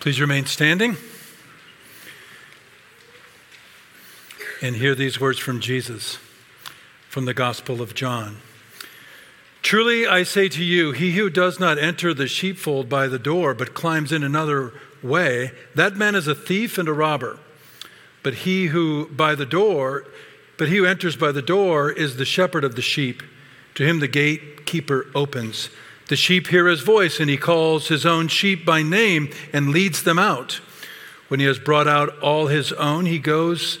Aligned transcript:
Please 0.00 0.20
remain 0.20 0.46
standing 0.46 0.96
and 4.62 4.76
hear 4.76 4.94
these 4.94 5.20
words 5.20 5.40
from 5.40 5.58
Jesus 5.58 6.18
from 7.08 7.24
the 7.24 7.34
Gospel 7.34 7.82
of 7.82 7.96
John. 7.96 8.36
Truly 9.60 10.06
I 10.06 10.22
say 10.22 10.48
to 10.50 10.62
you, 10.62 10.92
he 10.92 11.12
who 11.12 11.28
does 11.28 11.58
not 11.58 11.78
enter 11.78 12.14
the 12.14 12.28
sheepfold 12.28 12.88
by 12.88 13.08
the 13.08 13.18
door, 13.18 13.54
but 13.54 13.74
climbs 13.74 14.12
in 14.12 14.22
another 14.22 14.72
way, 15.02 15.50
that 15.74 15.96
man 15.96 16.14
is 16.14 16.28
a 16.28 16.34
thief 16.34 16.78
and 16.78 16.88
a 16.88 16.92
robber. 16.92 17.40
But 18.22 18.34
he 18.34 18.66
who 18.66 19.08
by 19.08 19.34
the 19.34 19.46
door, 19.46 20.04
but 20.58 20.68
he 20.68 20.76
who 20.76 20.86
enters 20.86 21.16
by 21.16 21.32
the 21.32 21.42
door 21.42 21.90
is 21.90 22.16
the 22.16 22.24
shepherd 22.24 22.62
of 22.62 22.76
the 22.76 22.82
sheep. 22.82 23.20
To 23.74 23.84
him 23.84 23.98
the 23.98 24.06
gatekeeper 24.06 25.06
opens. 25.12 25.70
The 26.08 26.16
sheep 26.16 26.48
hear 26.48 26.66
his 26.66 26.80
voice, 26.80 27.20
and 27.20 27.30
he 27.30 27.36
calls 27.36 27.88
his 27.88 28.04
own 28.04 28.28
sheep 28.28 28.64
by 28.64 28.82
name 28.82 29.30
and 29.52 29.68
leads 29.68 30.02
them 30.02 30.18
out. 30.18 30.60
When 31.28 31.40
he 31.40 31.46
has 31.46 31.58
brought 31.58 31.86
out 31.86 32.18
all 32.20 32.46
his 32.46 32.72
own, 32.72 33.06
he 33.06 33.18
goes 33.18 33.78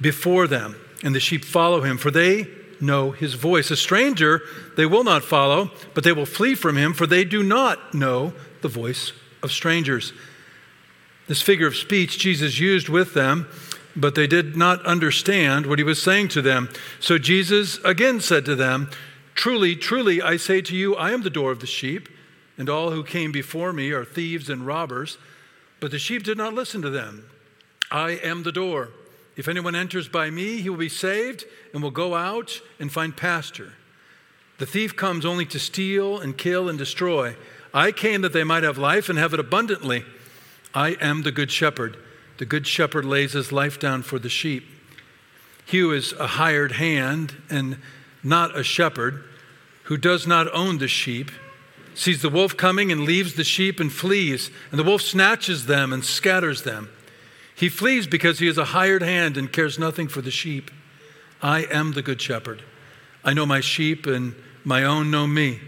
before 0.00 0.46
them, 0.46 0.76
and 1.02 1.14
the 1.14 1.20
sheep 1.20 1.44
follow 1.44 1.82
him, 1.82 1.98
for 1.98 2.10
they 2.10 2.48
know 2.80 3.10
his 3.10 3.34
voice. 3.34 3.70
A 3.70 3.76
stranger 3.76 4.42
they 4.76 4.86
will 4.86 5.04
not 5.04 5.22
follow, 5.22 5.70
but 5.92 6.04
they 6.04 6.12
will 6.12 6.26
flee 6.26 6.54
from 6.54 6.76
him, 6.76 6.94
for 6.94 7.06
they 7.06 7.24
do 7.24 7.42
not 7.42 7.92
know 7.92 8.32
the 8.62 8.68
voice 8.68 9.12
of 9.42 9.52
strangers. 9.52 10.12
This 11.26 11.42
figure 11.42 11.66
of 11.66 11.76
speech 11.76 12.18
Jesus 12.18 12.58
used 12.58 12.88
with 12.88 13.12
them, 13.12 13.46
but 13.94 14.14
they 14.14 14.26
did 14.26 14.56
not 14.56 14.84
understand 14.86 15.66
what 15.66 15.78
he 15.78 15.84
was 15.84 16.02
saying 16.02 16.28
to 16.28 16.40
them. 16.40 16.70
So 17.00 17.18
Jesus 17.18 17.78
again 17.84 18.20
said 18.20 18.44
to 18.46 18.54
them, 18.54 18.90
Truly, 19.38 19.76
truly, 19.76 20.20
I 20.20 20.36
say 20.36 20.60
to 20.62 20.74
you, 20.74 20.96
I 20.96 21.12
am 21.12 21.22
the 21.22 21.30
door 21.30 21.52
of 21.52 21.60
the 21.60 21.66
sheep, 21.66 22.08
and 22.58 22.68
all 22.68 22.90
who 22.90 23.04
came 23.04 23.30
before 23.30 23.72
me 23.72 23.92
are 23.92 24.04
thieves 24.04 24.50
and 24.50 24.66
robbers, 24.66 25.16
but 25.78 25.92
the 25.92 25.98
sheep 26.00 26.24
did 26.24 26.36
not 26.36 26.54
listen 26.54 26.82
to 26.82 26.90
them. 26.90 27.30
I 27.88 28.18
am 28.24 28.42
the 28.42 28.50
door. 28.50 28.88
If 29.36 29.46
anyone 29.46 29.76
enters 29.76 30.08
by 30.08 30.28
me, 30.30 30.60
he 30.60 30.68
will 30.68 30.76
be 30.76 30.88
saved 30.88 31.44
and 31.72 31.84
will 31.84 31.92
go 31.92 32.16
out 32.16 32.60
and 32.80 32.90
find 32.90 33.16
pasture. 33.16 33.74
The 34.58 34.66
thief 34.66 34.96
comes 34.96 35.24
only 35.24 35.46
to 35.46 35.60
steal 35.60 36.18
and 36.18 36.36
kill 36.36 36.68
and 36.68 36.76
destroy. 36.76 37.36
I 37.72 37.92
came 37.92 38.22
that 38.22 38.32
they 38.32 38.42
might 38.42 38.64
have 38.64 38.76
life 38.76 39.08
and 39.08 39.20
have 39.20 39.34
it 39.34 39.38
abundantly. 39.38 40.04
I 40.74 40.96
am 41.00 41.22
the 41.22 41.30
good 41.30 41.52
shepherd. 41.52 41.96
The 42.38 42.44
good 42.44 42.66
shepherd 42.66 43.04
lays 43.04 43.34
his 43.34 43.52
life 43.52 43.78
down 43.78 44.02
for 44.02 44.18
the 44.18 44.28
sheep. 44.28 44.66
He 45.64 45.78
who 45.78 45.92
is 45.92 46.12
a 46.14 46.26
hired 46.26 46.72
hand 46.72 47.36
and 47.48 47.76
not 48.22 48.56
a 48.56 48.62
shepherd, 48.62 49.24
who 49.84 49.96
does 49.96 50.26
not 50.26 50.52
own 50.54 50.78
the 50.78 50.88
sheep, 50.88 51.30
sees 51.94 52.22
the 52.22 52.28
wolf 52.28 52.56
coming 52.56 52.92
and 52.92 53.02
leaves 53.02 53.34
the 53.34 53.44
sheep 53.44 53.80
and 53.80 53.92
flees, 53.92 54.50
and 54.70 54.78
the 54.78 54.84
wolf 54.84 55.02
snatches 55.02 55.66
them 55.66 55.92
and 55.92 56.04
scatters 56.04 56.62
them. 56.62 56.88
He 57.54 57.68
flees 57.68 58.06
because 58.06 58.38
he 58.38 58.46
is 58.46 58.58
a 58.58 58.66
hired 58.66 59.02
hand 59.02 59.36
and 59.36 59.52
cares 59.52 59.78
nothing 59.78 60.06
for 60.06 60.20
the 60.20 60.30
sheep. 60.30 60.70
I 61.42 61.64
am 61.64 61.92
the 61.92 62.02
good 62.02 62.20
shepherd. 62.20 62.62
I 63.24 63.34
know 63.34 63.46
my 63.46 63.60
sheep, 63.60 64.06
and 64.06 64.34
my 64.64 64.84
own 64.84 65.10
know 65.10 65.26
me, 65.26 65.60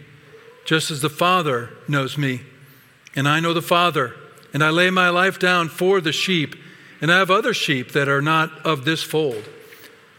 just 0.64 0.90
as 0.90 1.00
the 1.00 1.10
Father 1.10 1.70
knows 1.88 2.16
me. 2.16 2.42
And 3.16 3.28
I 3.28 3.40
know 3.40 3.52
the 3.52 3.62
Father, 3.62 4.14
and 4.52 4.62
I 4.62 4.70
lay 4.70 4.90
my 4.90 5.08
life 5.08 5.38
down 5.38 5.68
for 5.68 6.00
the 6.00 6.12
sheep. 6.12 6.54
And 7.00 7.10
I 7.10 7.18
have 7.18 7.30
other 7.30 7.54
sheep 7.54 7.92
that 7.92 8.08
are 8.08 8.22
not 8.22 8.52
of 8.64 8.84
this 8.84 9.02
fold. 9.02 9.48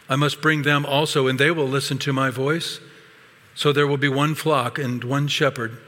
I 0.08 0.16
must 0.16 0.40
bring 0.40 0.62
them 0.62 0.84
also, 0.84 1.26
and 1.26 1.38
they 1.38 1.50
will 1.50 1.68
listen 1.68 1.98
to 1.98 2.12
my 2.12 2.30
voice. 2.30 2.80
So 3.54 3.72
there 3.72 3.86
will 3.86 3.98
be 3.98 4.08
one 4.08 4.34
flock 4.34 4.78
and 4.78 5.04
one 5.04 5.28
shepherd. 5.28 5.78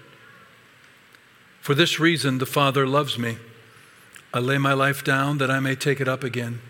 For 1.60 1.74
this 1.74 1.98
reason, 1.98 2.38
the 2.38 2.46
Father 2.46 2.86
loves 2.86 3.18
me. 3.18 3.38
I 4.32 4.38
lay 4.38 4.58
my 4.58 4.72
life 4.72 5.04
down 5.04 5.38
that 5.38 5.50
I 5.50 5.60
may 5.60 5.74
take 5.74 6.00
it 6.00 6.08
up 6.08 6.22
again. 6.22 6.60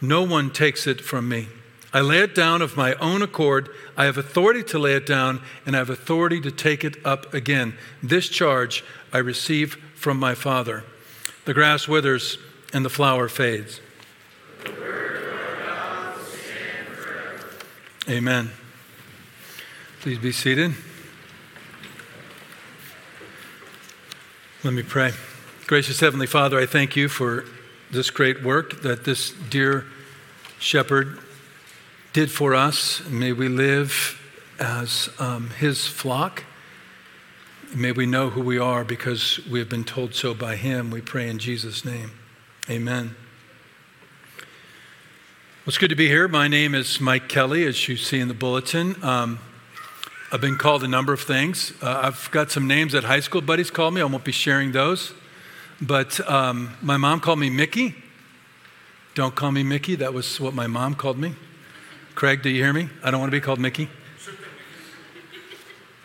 No 0.00 0.22
one 0.22 0.50
takes 0.50 0.86
it 0.86 1.00
from 1.00 1.28
me. 1.28 1.48
I 1.92 2.00
lay 2.00 2.18
it 2.18 2.34
down 2.34 2.62
of 2.62 2.76
my 2.76 2.94
own 2.94 3.22
accord. 3.22 3.70
I 3.96 4.04
have 4.04 4.18
authority 4.18 4.62
to 4.64 4.78
lay 4.78 4.94
it 4.94 5.06
down, 5.06 5.40
and 5.64 5.74
I 5.74 5.78
have 5.78 5.90
authority 5.90 6.40
to 6.42 6.50
take 6.50 6.84
it 6.84 6.96
up 7.04 7.32
again. 7.32 7.76
This 8.02 8.28
charge 8.28 8.84
I 9.12 9.18
receive 9.18 9.76
from 9.94 10.18
my 10.18 10.34
Father. 10.34 10.84
The 11.44 11.54
grass 11.54 11.88
withers 11.88 12.38
and 12.72 12.84
the 12.84 12.90
flower 12.90 13.28
fades. 13.28 13.80
Amen. 18.08 18.50
Please 20.00 20.18
be 20.18 20.30
seated. 20.30 20.72
Let 24.62 24.74
me 24.74 24.84
pray. 24.84 25.10
Gracious 25.66 25.98
Heavenly 25.98 26.28
Father, 26.28 26.56
I 26.56 26.66
thank 26.66 26.94
you 26.94 27.08
for 27.08 27.44
this 27.90 28.10
great 28.10 28.44
work 28.44 28.82
that 28.82 29.04
this 29.04 29.32
dear 29.50 29.86
shepherd 30.60 31.18
did 32.12 32.30
for 32.30 32.54
us. 32.54 33.04
May 33.08 33.32
we 33.32 33.48
live 33.48 34.22
as 34.60 35.10
um, 35.18 35.50
his 35.50 35.88
flock. 35.88 36.44
May 37.74 37.90
we 37.90 38.06
know 38.06 38.30
who 38.30 38.40
we 38.40 38.56
are 38.56 38.84
because 38.84 39.44
we 39.50 39.58
have 39.58 39.68
been 39.68 39.82
told 39.82 40.14
so 40.14 40.32
by 40.32 40.54
him. 40.54 40.92
We 40.92 41.00
pray 41.00 41.28
in 41.28 41.40
Jesus' 41.40 41.84
name. 41.84 42.12
Amen. 42.70 43.16
Well, 45.66 45.70
it's 45.70 45.78
good 45.78 45.90
to 45.90 45.96
be 45.96 46.06
here. 46.06 46.28
My 46.28 46.46
name 46.46 46.76
is 46.76 47.00
Mike 47.00 47.28
Kelly, 47.28 47.66
as 47.66 47.88
you 47.88 47.96
see 47.96 48.20
in 48.20 48.28
the 48.28 48.34
bulletin. 48.34 49.02
Um, 49.02 49.40
I've 50.30 50.40
been 50.40 50.58
called 50.58 50.84
a 50.84 50.86
number 50.86 51.12
of 51.12 51.20
things. 51.20 51.72
Uh, 51.82 52.02
I've 52.04 52.30
got 52.30 52.52
some 52.52 52.68
names 52.68 52.92
that 52.92 53.02
high 53.02 53.18
school 53.18 53.40
buddies 53.40 53.68
called 53.68 53.92
me. 53.92 54.00
I 54.00 54.04
won't 54.04 54.22
be 54.22 54.30
sharing 54.30 54.70
those. 54.70 55.12
But 55.80 56.20
um, 56.30 56.76
my 56.82 56.96
mom 56.96 57.18
called 57.18 57.40
me 57.40 57.50
Mickey. 57.50 57.96
Don't 59.16 59.34
call 59.34 59.50
me 59.50 59.64
Mickey. 59.64 59.96
That 59.96 60.14
was 60.14 60.38
what 60.38 60.54
my 60.54 60.68
mom 60.68 60.94
called 60.94 61.18
me. 61.18 61.34
Craig, 62.14 62.42
do 62.42 62.48
you 62.48 62.62
hear 62.62 62.72
me? 62.72 62.88
I 63.02 63.10
don't 63.10 63.18
want 63.18 63.32
to 63.32 63.36
be 63.36 63.40
called 63.40 63.58
Mickey. 63.58 63.88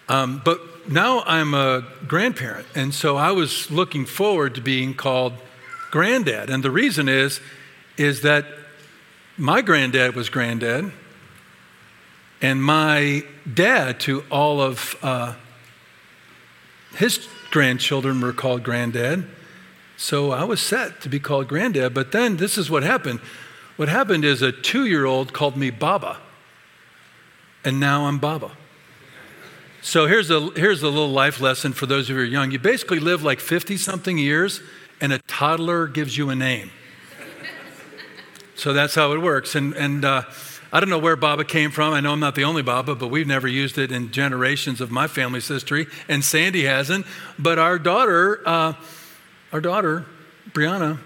Um, 0.09 0.41
but 0.43 0.89
now 0.89 1.22
I'm 1.28 1.53
a 1.53 1.85
grandparent, 2.07 2.66
and 2.73 2.95
so 2.95 3.16
I 3.16 3.29
was 3.29 3.69
looking 3.69 4.07
forward 4.07 4.55
to 4.55 4.61
being 4.61 4.95
called 4.95 5.33
granddad. 5.91 6.49
And 6.49 6.63
the 6.63 6.72
reason 6.72 7.07
is, 7.07 7.39
is 7.95 8.22
that 8.23 8.45
my 9.37 9.61
granddad 9.61 10.15
was 10.15 10.29
granddad, 10.29 10.91
and 12.41 12.63
my 12.63 13.23
dad 13.51 13.99
to 14.01 14.23
all 14.31 14.61
of 14.61 14.95
uh, 15.01 15.35
his 16.95 17.27
grandchildren 17.51 18.19
were 18.21 18.33
called 18.33 18.63
granddad. 18.63 19.25
So 19.97 20.31
I 20.31 20.43
was 20.43 20.59
set 20.59 21.01
to 21.01 21.09
be 21.09 21.19
called 21.19 21.47
granddad, 21.47 21.93
but 21.93 22.11
then 22.11 22.37
this 22.37 22.57
is 22.57 22.69
what 22.69 22.83
happened. 22.83 23.19
What 23.77 23.87
happened 23.87 24.25
is 24.25 24.41
a 24.41 24.51
two 24.51 24.85
year 24.85 25.05
old 25.05 25.33
called 25.33 25.55
me 25.55 25.69
Baba, 25.69 26.17
and 27.63 27.79
now 27.79 28.05
I'm 28.05 28.17
Baba. 28.17 28.51
So 29.83 30.05
here's 30.05 30.29
a, 30.29 30.49
here's 30.51 30.83
a 30.83 30.89
little 30.89 31.09
life 31.09 31.41
lesson 31.41 31.73
for 31.73 31.87
those 31.87 32.05
of 32.05 32.09
you 32.09 32.15
who 32.15 32.21
are 32.21 32.25
young. 32.25 32.51
You 32.51 32.59
basically 32.59 32.99
live 32.99 33.23
like 33.23 33.39
50 33.39 33.77
something 33.77 34.17
years, 34.17 34.61
and 34.99 35.11
a 35.11 35.17
toddler 35.19 35.87
gives 35.87 36.17
you 36.17 36.29
a 36.29 36.35
name. 36.35 36.69
So 38.61 38.73
that's 38.73 38.94
how 38.94 39.11
it 39.13 39.17
works. 39.19 39.55
And, 39.55 39.73
and 39.73 40.05
uh, 40.05 40.22
I 40.72 40.79
don't 40.79 40.89
know 40.89 40.99
where 40.99 41.16
Baba 41.16 41.44
came 41.44 41.72
from. 41.72 41.94
I 41.94 41.99
know 41.99 42.11
I'm 42.11 42.19
not 42.19 42.35
the 42.35 42.44
only 42.44 42.61
Baba, 42.61 42.94
but 42.94 43.07
we've 43.07 43.25
never 43.25 43.47
used 43.47 43.79
it 43.79 43.91
in 43.91 44.11
generations 44.11 44.81
of 44.81 44.91
my 44.91 45.07
family's 45.07 45.47
history, 45.47 45.88
and 46.07 46.23
Sandy 46.23 46.66
hasn't. 46.66 47.07
But 47.39 47.57
our 47.57 47.79
daughter, 47.79 48.39
uh, 48.45 48.73
our 49.51 49.61
daughter, 49.61 50.05
Brianna, 50.51 50.99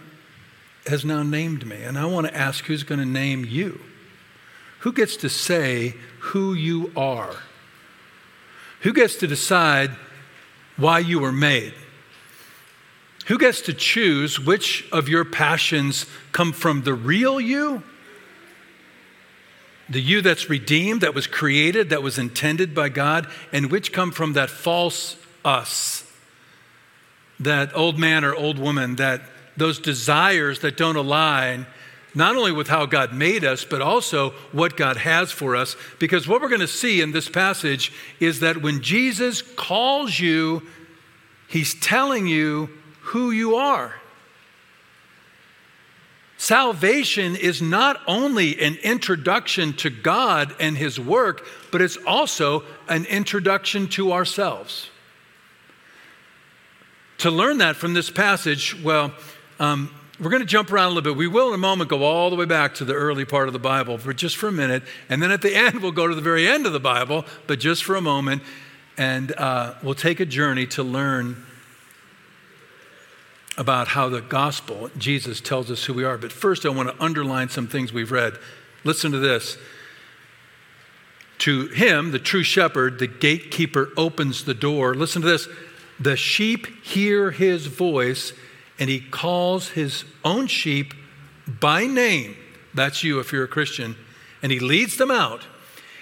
has 0.86 1.06
now 1.06 1.24
named 1.24 1.66
me, 1.66 1.82
and 1.82 1.98
I 1.98 2.06
want 2.06 2.28
to 2.28 2.36
ask 2.36 2.66
who's 2.66 2.84
going 2.84 3.00
to 3.00 3.06
name 3.06 3.46
you? 3.46 3.80
Who 4.80 4.92
gets 4.92 5.16
to 5.18 5.30
say 5.30 5.96
who 6.20 6.54
you 6.54 6.92
are? 6.98 7.38
Who 8.82 8.92
gets 8.92 9.16
to 9.16 9.28
decide 9.28 9.92
why 10.76 11.00
you 11.00 11.20
were 11.20 11.32
made? 11.32 11.74
Who 13.26 13.38
gets 13.38 13.62
to 13.62 13.74
choose 13.74 14.40
which 14.40 14.88
of 14.92 15.10
your 15.10 15.26
passions 15.26 16.06
come 16.32 16.52
from 16.52 16.84
the 16.84 16.94
real 16.94 17.40
you? 17.40 17.84
The 19.90 20.02
you 20.02 20.22
that's 20.22 20.50
redeemed, 20.50 21.02
that 21.02 21.14
was 21.14 21.28
created, 21.28 21.90
that 21.90 22.02
was 22.02 22.18
intended 22.18 22.74
by 22.74 22.90
God, 22.90 23.28
and 23.52 23.72
which 23.72 23.92
come 23.94 24.12
from 24.12 24.34
that 24.34 24.50
false 24.50 25.18
us 25.44 26.06
that 27.40 27.76
old 27.76 28.00
man 28.00 28.24
or 28.24 28.34
old 28.34 28.58
woman, 28.60 28.96
that 28.96 29.22
those 29.58 29.80
desires 29.80 30.60
that 30.60 30.78
don't 30.78 30.96
align 30.96 31.66
not 32.14 32.38
only 32.38 32.52
with 32.52 32.70
how 32.70 32.86
God 32.86 33.14
made 33.14 33.44
us, 33.44 33.66
but 33.66 33.82
also 33.82 34.30
what 34.54 34.78
God 34.78 34.96
has 34.96 35.34
for 35.34 35.54
us. 35.54 35.76
Because 36.00 36.28
what 36.28 36.42
we're 36.42 36.48
going 36.48 36.62
to 36.62 36.68
see 36.68 37.02
in 37.02 37.12
this 37.12 37.28
passage 37.28 37.92
is 38.22 38.40
that 38.40 38.62
when 38.62 38.82
Jesus 38.82 39.42
calls 39.42 40.18
you, 40.18 40.66
he's 41.50 41.76
telling 41.76 42.26
you 42.26 42.70
who 43.06 43.32
you 43.32 43.56
are. 43.56 43.96
Salvation 46.38 47.36
is 47.36 47.62
not 47.62 48.02
only 48.08 48.60
an 48.62 48.76
introduction 48.84 49.74
to 49.74 49.90
God 49.90 50.54
and 50.60 50.78
his 50.78 51.00
work, 51.00 51.46
but 51.72 51.82
it's 51.82 51.98
also 52.06 52.64
an 52.90 53.06
introduction 53.06 53.88
to 53.90 54.12
ourselves. 54.12 54.90
to 57.18 57.32
learn 57.32 57.60
that 57.60 57.78
from 57.78 57.94
this 57.94 58.10
passage, 58.10 58.76
well, 58.84 59.14
um, 59.60 59.90
we're 60.20 60.30
going 60.30 60.42
to 60.42 60.48
jump 60.48 60.72
around 60.72 60.88
a 60.88 60.90
little 60.90 61.14
bit. 61.14 61.18
We 61.18 61.28
will 61.28 61.48
in 61.50 61.56
a 61.56 61.58
moment 61.58 61.90
go 61.90 62.04
all 62.04 62.30
the 62.30 62.36
way 62.36 62.46
back 62.46 62.76
to 62.76 62.86
the 62.86 62.94
early 62.94 63.24
part 63.24 63.48
of 63.48 63.54
the 63.54 63.60
Bible 63.60 63.98
for 63.98 64.14
just 64.14 64.36
for 64.36 64.50
a 64.50 64.52
minute. 64.52 64.84
And 65.10 65.24
then 65.24 65.32
at 65.32 65.42
the 65.42 65.56
end, 65.56 65.82
we'll 65.82 65.94
go 65.94 66.08
to 66.08 66.14
the 66.14 66.22
very 66.22 66.48
end 66.48 66.66
of 66.66 66.74
the 66.74 66.80
Bible, 66.80 67.26
but 67.48 67.60
just 67.60 67.84
for 67.86 67.96
a 67.96 68.02
moment. 68.02 68.44
And 68.98 69.32
uh, 69.38 69.76
we'll 69.82 69.96
take 69.96 70.20
a 70.20 70.26
journey 70.26 70.68
to 70.68 70.84
learn 70.84 71.46
about 73.58 73.90
how 73.90 74.10
the 74.10 74.22
gospel, 74.22 74.90
Jesus 74.98 75.40
tells 75.40 75.72
us 75.72 75.86
who 75.86 75.94
we 75.94 76.04
are. 76.04 76.18
But 76.18 76.32
first, 76.32 76.66
I 76.66 76.70
want 76.70 76.90
to 76.90 77.04
underline 77.04 77.50
some 77.50 77.68
things 77.68 77.94
we've 77.94 78.12
read. 78.12 78.38
Listen 78.84 79.12
to 79.12 79.20
this. 79.20 79.58
To 81.40 81.68
him, 81.68 82.12
the 82.12 82.20
true 82.20 82.44
shepherd, 82.44 83.00
the 83.00 83.08
gatekeeper 83.08 83.90
opens 83.98 84.46
the 84.46 84.54
door. 84.54 84.96
Listen 84.96 85.22
to 85.22 85.28
this. 85.28 85.48
The 86.00 86.18
sheep 86.18 86.68
hear 86.84 87.32
his 87.32 87.68
voice, 87.68 88.34
and 88.78 88.90
he 88.90 89.00
calls 89.00 89.70
his 89.70 90.04
own 90.24 90.48
sheep 90.48 90.94
by 91.48 91.86
name. 91.86 92.36
That's 92.74 93.04
you 93.04 93.20
if 93.20 93.32
you're 93.32 93.46
a 93.46 93.50
Christian. 93.50 93.96
And 94.42 94.52
he 94.52 94.60
leads 94.60 94.98
them 94.98 95.12
out. 95.12 95.44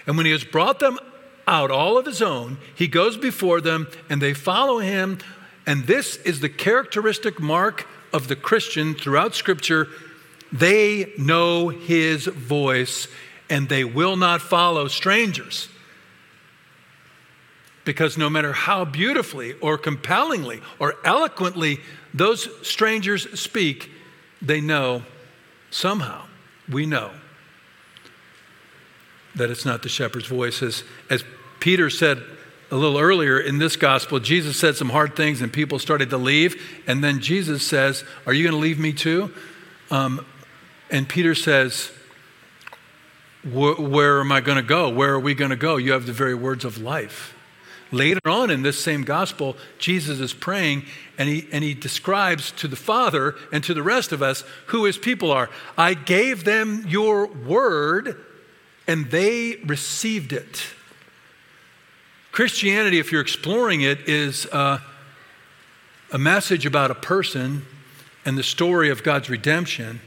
And 0.07 0.17
when 0.17 0.25
he 0.25 0.31
has 0.31 0.43
brought 0.43 0.79
them 0.79 0.99
out, 1.47 1.71
all 1.71 1.97
of 1.97 2.05
his 2.05 2.21
own, 2.21 2.57
he 2.75 2.87
goes 2.87 3.17
before 3.17 3.61
them, 3.61 3.87
and 4.09 4.21
they 4.21 4.33
follow 4.33 4.79
him 4.79 5.19
and 5.65 5.85
this 5.87 6.17
is 6.17 6.39
the 6.39 6.49
characteristic 6.49 7.39
mark 7.39 7.87
of 8.11 8.27
the 8.27 8.35
Christian 8.35 8.93
throughout 8.93 9.35
Scripture. 9.35 9.87
They 10.51 11.13
know 11.17 11.69
his 11.69 12.25
voice 12.25 13.07
and 13.49 13.69
they 13.69 13.83
will 13.83 14.15
not 14.15 14.41
follow 14.41 14.87
strangers. 14.87 15.69
Because 17.85 18.17
no 18.17 18.29
matter 18.29 18.53
how 18.53 18.85
beautifully 18.85 19.53
or 19.53 19.77
compellingly 19.77 20.61
or 20.79 20.95
eloquently 21.03 21.79
those 22.13 22.47
strangers 22.65 23.39
speak, 23.39 23.89
they 24.41 24.61
know 24.61 25.03
somehow, 25.69 26.25
we 26.69 26.85
know 26.85 27.11
that 29.35 29.49
it's 29.49 29.65
not 29.65 29.81
the 29.81 29.89
shepherd's 29.89 30.27
voice. 30.27 30.61
As, 30.61 30.83
as 31.09 31.23
Peter 31.59 31.89
said 31.89 32.23
a 32.71 32.75
little 32.75 32.97
earlier 32.97 33.39
in 33.39 33.57
this 33.57 33.75
gospel, 33.75 34.19
Jesus 34.19 34.57
said 34.57 34.75
some 34.75 34.89
hard 34.89 35.15
things 35.15 35.41
and 35.41 35.51
people 35.51 35.79
started 35.79 36.09
to 36.09 36.17
leave. 36.17 36.61
And 36.87 37.03
then 37.03 37.19
Jesus 37.19 37.65
says, 37.65 38.03
Are 38.25 38.33
you 38.33 38.43
going 38.43 38.55
to 38.55 38.59
leave 38.59 38.79
me 38.79 38.93
too? 38.93 39.31
Um, 39.91 40.25
and 40.89 41.07
Peter 41.07 41.35
says, 41.35 41.91
Where 43.43 44.19
am 44.19 44.31
I 44.31 44.41
going 44.41 44.57
to 44.57 44.63
go? 44.63 44.89
Where 44.89 45.13
are 45.13 45.19
we 45.19 45.33
going 45.35 45.51
to 45.51 45.55
go? 45.55 45.77
You 45.77 45.91
have 45.91 46.05
the 46.05 46.13
very 46.13 46.35
words 46.35 46.65
of 46.65 46.79
life. 46.79 47.35
Later 47.91 48.21
on 48.25 48.49
in 48.49 48.63
this 48.63 48.83
same 48.83 49.03
gospel, 49.03 49.55
Jesus 49.77 50.19
is 50.19 50.33
praying 50.33 50.85
and 51.19 51.29
he, 51.29 51.47
and 51.51 51.63
he 51.63 51.75
describes 51.75 52.49
to 52.53 52.67
the 52.67 52.75
Father 52.75 53.35
and 53.51 53.63
to 53.65 53.75
the 53.75 53.83
rest 53.83 54.11
of 54.11 54.23
us 54.23 54.43
who 54.67 54.85
his 54.85 54.97
people 54.97 55.31
are. 55.31 55.47
I 55.77 55.93
gave 55.93 56.43
them 56.43 56.85
your 56.87 57.27
word 57.27 58.19
and 58.87 59.11
they 59.11 59.57
received 59.57 60.33
it. 60.33 60.63
Christianity, 62.33 62.97
if 62.97 63.11
you're 63.11 63.21
exploring 63.21 63.81
it, 63.81 64.09
is 64.09 64.47
uh, 64.47 64.79
a 66.11 66.17
message 66.17 66.65
about 66.65 66.89
a 66.89 66.95
person 66.95 67.63
and 68.25 68.35
the 68.35 68.43
story 68.43 68.89
of 68.89 69.03
God's 69.03 69.29
redemption, 69.29 70.01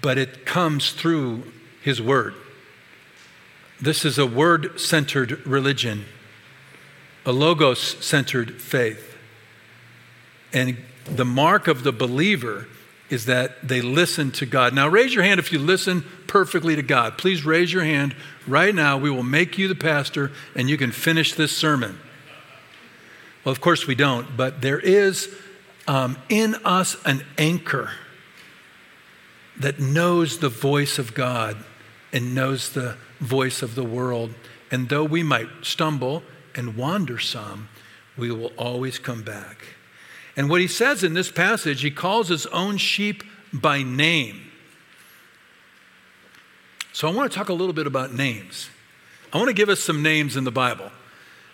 but 0.00 0.16
it 0.16 0.46
comes 0.46 0.92
through 0.92 1.42
His 1.82 2.00
Word. 2.00 2.32
This 3.78 4.06
is 4.06 4.16
a 4.16 4.24
word 4.24 4.80
centered 4.80 5.46
religion, 5.46 6.06
a 7.26 7.32
logos 7.32 8.02
centered 8.02 8.58
faith. 8.62 9.18
And 10.54 10.78
the 11.04 11.26
mark 11.26 11.68
of 11.68 11.82
the 11.82 11.92
believer 11.92 12.66
is 13.10 13.26
that 13.26 13.68
they 13.68 13.82
listen 13.82 14.30
to 14.32 14.46
God. 14.46 14.72
Now, 14.74 14.88
raise 14.88 15.14
your 15.14 15.22
hand 15.22 15.38
if 15.38 15.52
you 15.52 15.58
listen 15.58 16.02
perfectly 16.28 16.76
to 16.76 16.82
God. 16.82 17.18
Please 17.18 17.44
raise 17.44 17.74
your 17.74 17.84
hand 17.84 18.16
right 18.46 18.74
now. 18.74 18.96
We 18.98 19.10
will 19.10 19.22
make 19.22 19.58
you 19.58 19.68
the 19.68 19.74
pastor 19.74 20.32
and 20.54 20.68
you 20.68 20.76
can 20.76 20.92
finish 20.92 21.34
this 21.34 21.56
sermon. 21.56 21.98
Well, 23.44 23.52
of 23.52 23.60
course, 23.60 23.86
we 23.86 23.94
don't, 23.94 24.36
but 24.36 24.60
there 24.60 24.80
is 24.80 25.34
um, 25.86 26.18
in 26.28 26.56
us 26.64 26.96
an 27.04 27.24
anchor 27.38 27.90
that 29.58 29.78
knows 29.78 30.38
the 30.38 30.48
voice 30.48 30.98
of 30.98 31.14
God 31.14 31.56
and 32.12 32.34
knows 32.34 32.70
the 32.72 32.96
voice 33.20 33.62
of 33.62 33.74
the 33.74 33.84
world. 33.84 34.34
And 34.70 34.88
though 34.88 35.04
we 35.04 35.22
might 35.22 35.48
stumble 35.62 36.22
and 36.54 36.76
wander 36.76 37.18
some, 37.18 37.68
we 38.16 38.30
will 38.30 38.52
always 38.56 38.98
come 38.98 39.22
back. 39.22 39.64
And 40.36 40.50
what 40.50 40.60
he 40.60 40.68
says 40.68 41.02
in 41.02 41.14
this 41.14 41.30
passage, 41.30 41.82
he 41.82 41.90
calls 41.90 42.28
his 42.28 42.46
own 42.46 42.76
sheep 42.76 43.22
by 43.52 43.82
name. 43.82 44.45
So 46.96 47.06
I 47.06 47.12
want 47.12 47.30
to 47.30 47.36
talk 47.36 47.50
a 47.50 47.52
little 47.52 47.74
bit 47.74 47.86
about 47.86 48.14
names. 48.14 48.70
I 49.30 49.36
want 49.36 49.48
to 49.48 49.54
give 49.54 49.68
us 49.68 49.80
some 49.80 50.02
names 50.02 50.34
in 50.34 50.44
the 50.44 50.50
Bible. 50.50 50.90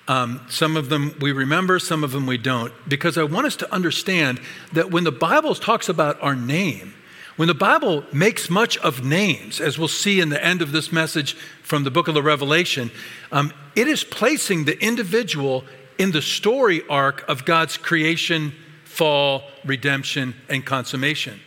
Um, 0.06 0.40
some 0.48 0.76
of 0.76 0.88
them 0.88 1.16
we 1.20 1.32
remember, 1.32 1.80
some 1.80 2.04
of 2.04 2.12
them 2.12 2.26
we 2.26 2.38
don't, 2.38 2.72
because 2.88 3.18
I 3.18 3.24
want 3.24 3.48
us 3.48 3.56
to 3.56 3.74
understand 3.74 4.40
that 4.72 4.92
when 4.92 5.02
the 5.02 5.10
Bible 5.10 5.56
talks 5.56 5.88
about 5.88 6.22
our 6.22 6.36
name, 6.36 6.94
when 7.34 7.48
the 7.48 7.54
Bible 7.54 8.04
makes 8.12 8.48
much 8.50 8.78
of 8.78 9.04
names, 9.04 9.60
as 9.60 9.76
we'll 9.76 9.88
see 9.88 10.20
in 10.20 10.28
the 10.28 10.40
end 10.44 10.62
of 10.62 10.70
this 10.70 10.92
message 10.92 11.34
from 11.64 11.82
the 11.82 11.90
book 11.90 12.06
of 12.06 12.14
the 12.14 12.22
Revelation, 12.22 12.92
um, 13.32 13.52
it 13.74 13.88
is 13.88 14.04
placing 14.04 14.64
the 14.64 14.80
individual 14.80 15.64
in 15.98 16.12
the 16.12 16.22
story 16.22 16.84
arc 16.88 17.28
of 17.28 17.44
God's 17.44 17.76
creation 17.76 18.54
fall, 18.84 19.42
redemption, 19.64 20.36
and 20.48 20.64
consummation. 20.64 21.40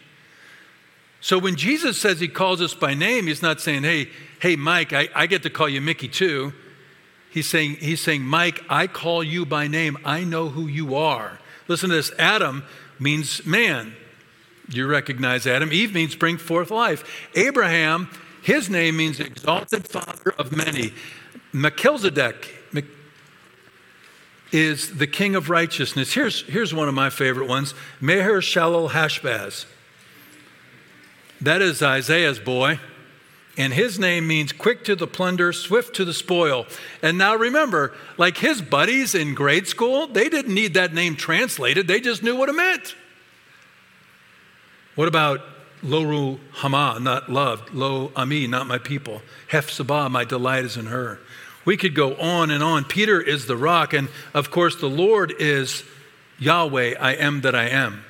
So 1.25 1.39
when 1.39 1.55
Jesus 1.55 1.99
says 1.99 2.19
he 2.19 2.27
calls 2.27 2.61
us 2.61 2.75
by 2.75 2.93
name, 2.93 3.25
he's 3.25 3.41
not 3.41 3.59
saying, 3.59 3.81
hey, 3.81 4.09
hey, 4.39 4.55
Mike, 4.55 4.93
I, 4.93 5.09
I 5.15 5.25
get 5.25 5.41
to 5.41 5.49
call 5.49 5.67
you 5.67 5.81
Mickey 5.81 6.07
too. 6.07 6.53
He's 7.31 7.49
saying, 7.49 7.77
he's 7.77 7.99
saying, 7.99 8.21
Mike, 8.21 8.61
I 8.69 8.85
call 8.85 9.23
you 9.23 9.43
by 9.43 9.65
name. 9.65 9.97
I 10.05 10.23
know 10.23 10.49
who 10.49 10.67
you 10.67 10.93
are. 10.93 11.39
Listen 11.67 11.89
to 11.89 11.95
this 11.95 12.11
Adam 12.19 12.63
means 12.99 13.43
man. 13.43 13.95
You 14.69 14.85
recognize 14.85 15.47
Adam. 15.47 15.73
Eve 15.73 15.95
means 15.95 16.15
bring 16.15 16.37
forth 16.37 16.69
life. 16.69 17.27
Abraham, 17.33 18.07
his 18.43 18.69
name 18.69 18.95
means 18.95 19.19
exalted 19.19 19.87
father 19.87 20.31
of 20.37 20.55
many. 20.55 20.93
Melchizedek, 21.51 22.53
is 24.51 24.99
the 24.99 25.07
king 25.07 25.35
of 25.35 25.49
righteousness. 25.49 26.13
Here's, 26.13 26.43
here's 26.43 26.71
one 26.71 26.87
of 26.87 26.93
my 26.93 27.09
favorite 27.09 27.49
ones 27.49 27.73
Maher 27.99 28.41
Shalal 28.41 28.91
Hashbaz. 28.91 29.65
That 31.45 31.61
is 31.61 31.81
Isaiah's 31.83 32.39
boy. 32.39 32.79
And 33.57 33.71
his 33.71 33.99
name 33.99 34.27
means 34.27 34.51
quick 34.51 34.83
to 34.85 34.95
the 34.95 35.07
plunder, 35.07 35.53
swift 35.53 35.95
to 35.95 36.05
the 36.05 36.13
spoil. 36.13 36.65
And 37.01 37.17
now 37.17 37.35
remember, 37.35 37.93
like 38.17 38.37
his 38.37 38.61
buddies 38.61 39.15
in 39.15 39.33
grade 39.33 39.67
school, 39.67 40.07
they 40.07 40.27
didn't 40.27 40.53
need 40.53 40.73
that 40.73 40.93
name 40.93 41.15
translated, 41.15 41.87
they 41.87 42.01
just 42.01 42.21
knew 42.21 42.35
what 42.35 42.49
it 42.49 42.55
meant. 42.55 42.95
What 44.95 45.07
about 45.07 45.41
Loru 45.83 46.39
Hama, 46.51 46.99
not 46.99 47.31
loved, 47.31 47.73
Lo 47.73 48.09
Ammi, 48.09 48.49
not 48.49 48.65
my 48.65 48.77
people, 48.77 49.21
Hephzibah, 49.51 50.09
my 50.09 50.23
delight 50.23 50.65
is 50.65 50.77
in 50.77 50.87
her. 50.87 51.19
We 51.63 51.77
could 51.77 51.95
go 51.95 52.15
on 52.15 52.49
and 52.49 52.63
on. 52.63 52.85
Peter 52.85 53.21
is 53.21 53.45
the 53.45 53.57
rock, 53.57 53.93
and 53.93 54.09
of 54.33 54.51
course, 54.51 54.75
the 54.75 54.89
Lord 54.89 55.33
is 55.39 55.83
Yahweh, 56.39 56.95
I 56.99 57.13
am 57.13 57.41
that 57.41 57.55
I 57.55 57.67
am. 57.69 58.03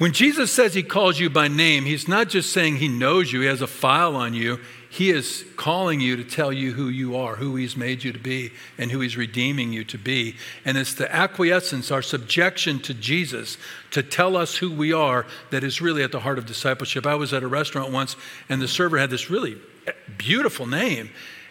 When 0.00 0.14
Jesus 0.14 0.50
says 0.50 0.72
he 0.72 0.82
calls 0.82 1.20
you 1.20 1.28
by 1.28 1.48
name, 1.48 1.84
he's 1.84 2.08
not 2.08 2.30
just 2.30 2.54
saying 2.54 2.76
he 2.76 2.88
knows 2.88 3.34
you, 3.34 3.42
he 3.42 3.48
has 3.48 3.60
a 3.60 3.66
file 3.66 4.16
on 4.16 4.32
you. 4.32 4.58
He 4.88 5.10
is 5.10 5.44
calling 5.56 6.00
you 6.00 6.16
to 6.16 6.24
tell 6.24 6.50
you 6.50 6.72
who 6.72 6.88
you 6.88 7.18
are, 7.18 7.36
who 7.36 7.54
he's 7.56 7.76
made 7.76 8.02
you 8.02 8.10
to 8.10 8.18
be, 8.18 8.50
and 8.78 8.90
who 8.90 9.00
he's 9.00 9.18
redeeming 9.18 9.74
you 9.74 9.84
to 9.84 9.98
be. 9.98 10.36
And 10.64 10.78
it's 10.78 10.94
the 10.94 11.14
acquiescence, 11.14 11.90
our 11.90 12.00
subjection 12.00 12.80
to 12.80 12.94
Jesus 12.94 13.58
to 13.90 14.02
tell 14.02 14.38
us 14.38 14.56
who 14.56 14.72
we 14.72 14.90
are 14.90 15.26
that 15.50 15.62
is 15.62 15.82
really 15.82 16.02
at 16.02 16.12
the 16.12 16.20
heart 16.20 16.38
of 16.38 16.46
discipleship. 16.46 17.04
I 17.04 17.16
was 17.16 17.34
at 17.34 17.42
a 17.42 17.46
restaurant 17.46 17.92
once, 17.92 18.16
and 18.48 18.62
the 18.62 18.68
server 18.68 18.96
had 18.96 19.10
this 19.10 19.28
really 19.28 19.58
beautiful 20.16 20.64
name. 20.64 21.10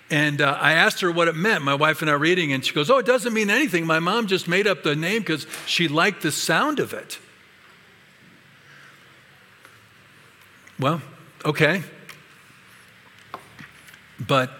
And 0.09 0.41
uh, 0.41 0.57
I 0.59 0.71
asked 0.71 1.01
her 1.01 1.11
what 1.11 1.27
it 1.27 1.35
meant. 1.35 1.63
My 1.63 1.75
wife 1.75 2.01
and 2.01 2.09
I 2.09 2.15
were 2.15 2.25
and 2.25 2.65
she 2.65 2.73
goes, 2.73 2.89
Oh, 2.89 2.97
it 2.97 3.05
doesn't 3.05 3.31
mean 3.31 3.51
anything. 3.51 3.85
My 3.85 3.99
mom 3.99 4.25
just 4.25 4.47
made 4.47 4.65
up 4.65 4.81
the 4.81 4.95
name 4.95 5.21
because 5.21 5.45
she 5.67 5.87
liked 5.87 6.23
the 6.23 6.31
sound 6.31 6.79
of 6.79 6.93
it. 6.93 7.19
Well, 10.79 11.01
okay. 11.43 11.83
But 14.19 14.51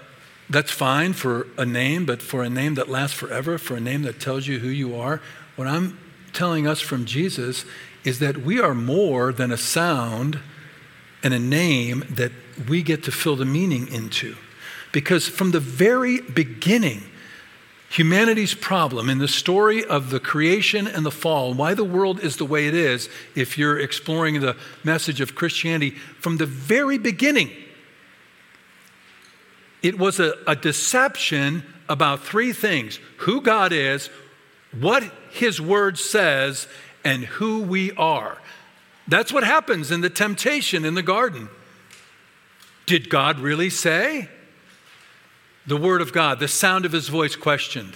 that's 0.50 0.72
fine 0.72 1.14
for 1.14 1.48
a 1.58 1.66
name, 1.66 2.06
but 2.06 2.22
for 2.22 2.44
a 2.44 2.50
name 2.50 2.76
that 2.76 2.90
lasts 2.90 3.16
forever, 3.16 3.58
for 3.58 3.76
a 3.76 3.80
name 3.80 4.02
that 4.02 4.20
tells 4.20 4.48
you 4.48 4.60
who 4.60 4.68
you 4.68 4.96
are, 4.96 5.22
what 5.56 5.68
I'm 5.68 5.98
telling 6.34 6.68
us 6.68 6.82
from 6.82 7.06
Jesus 7.06 7.66
is 8.04 8.20
that 8.20 8.38
we 8.38 8.60
are 8.60 8.74
more 8.74 9.32
than 9.32 9.52
a 9.52 9.58
sound 9.58 10.40
and 11.24 11.34
a 11.34 11.40
name 11.40 12.06
that 12.10 12.32
we 12.68 12.82
get 12.82 13.04
to 13.04 13.12
fill 13.12 13.36
the 13.36 13.46
meaning 13.46 13.88
into. 13.88 14.36
Because 14.92 15.28
from 15.28 15.52
the 15.52 15.60
very 15.60 16.22
beginning, 16.22 17.04
Humanity's 17.90 18.54
problem 18.54 19.10
in 19.10 19.18
the 19.18 19.28
story 19.28 19.84
of 19.84 20.12
the 20.12 20.20
creation 20.20 20.88
and 20.88 21.04
the 21.06 21.12
fall, 21.12 21.54
why 21.54 21.74
the 21.74 21.84
world 21.84 22.20
is 22.20 22.38
the 22.38 22.46
way 22.46 22.68
it 22.68 22.76
is, 22.76 23.10
if 23.36 23.58
you're 23.58 23.80
exploring 23.80 24.40
the 24.40 24.56
message 24.84 25.22
of 25.22 25.34
Christianity 25.34 25.92
from 26.20 26.38
the 26.38 26.46
very 26.46 27.00
beginning, 27.00 27.52
it 29.82 29.98
was 29.98 30.20
a, 30.20 30.34
a 30.46 30.56
deception 30.56 31.64
about 31.88 32.24
three 32.24 32.54
things 32.54 33.00
who 33.18 33.42
God 33.42 33.74
is, 33.74 34.10
what 34.80 35.04
His 35.32 35.60
Word 35.60 35.98
says, 35.98 36.68
and 37.04 37.24
who 37.24 37.62
we 37.62 37.92
are. 37.94 38.38
That's 39.08 39.34
what 39.34 39.44
happens 39.44 39.90
in 39.90 40.02
the 40.02 40.12
temptation 40.12 40.86
in 40.86 40.94
the 40.94 41.02
garden. 41.02 41.50
Did 42.86 43.10
God 43.10 43.40
really 43.40 43.72
say? 43.72 44.30
The 45.70 45.78
Word 45.78 46.02
of 46.02 46.12
God, 46.12 46.40
the 46.40 46.48
sound 46.48 46.84
of 46.84 46.94
His 46.94 47.10
voice 47.10 47.36
questioned. 47.36 47.96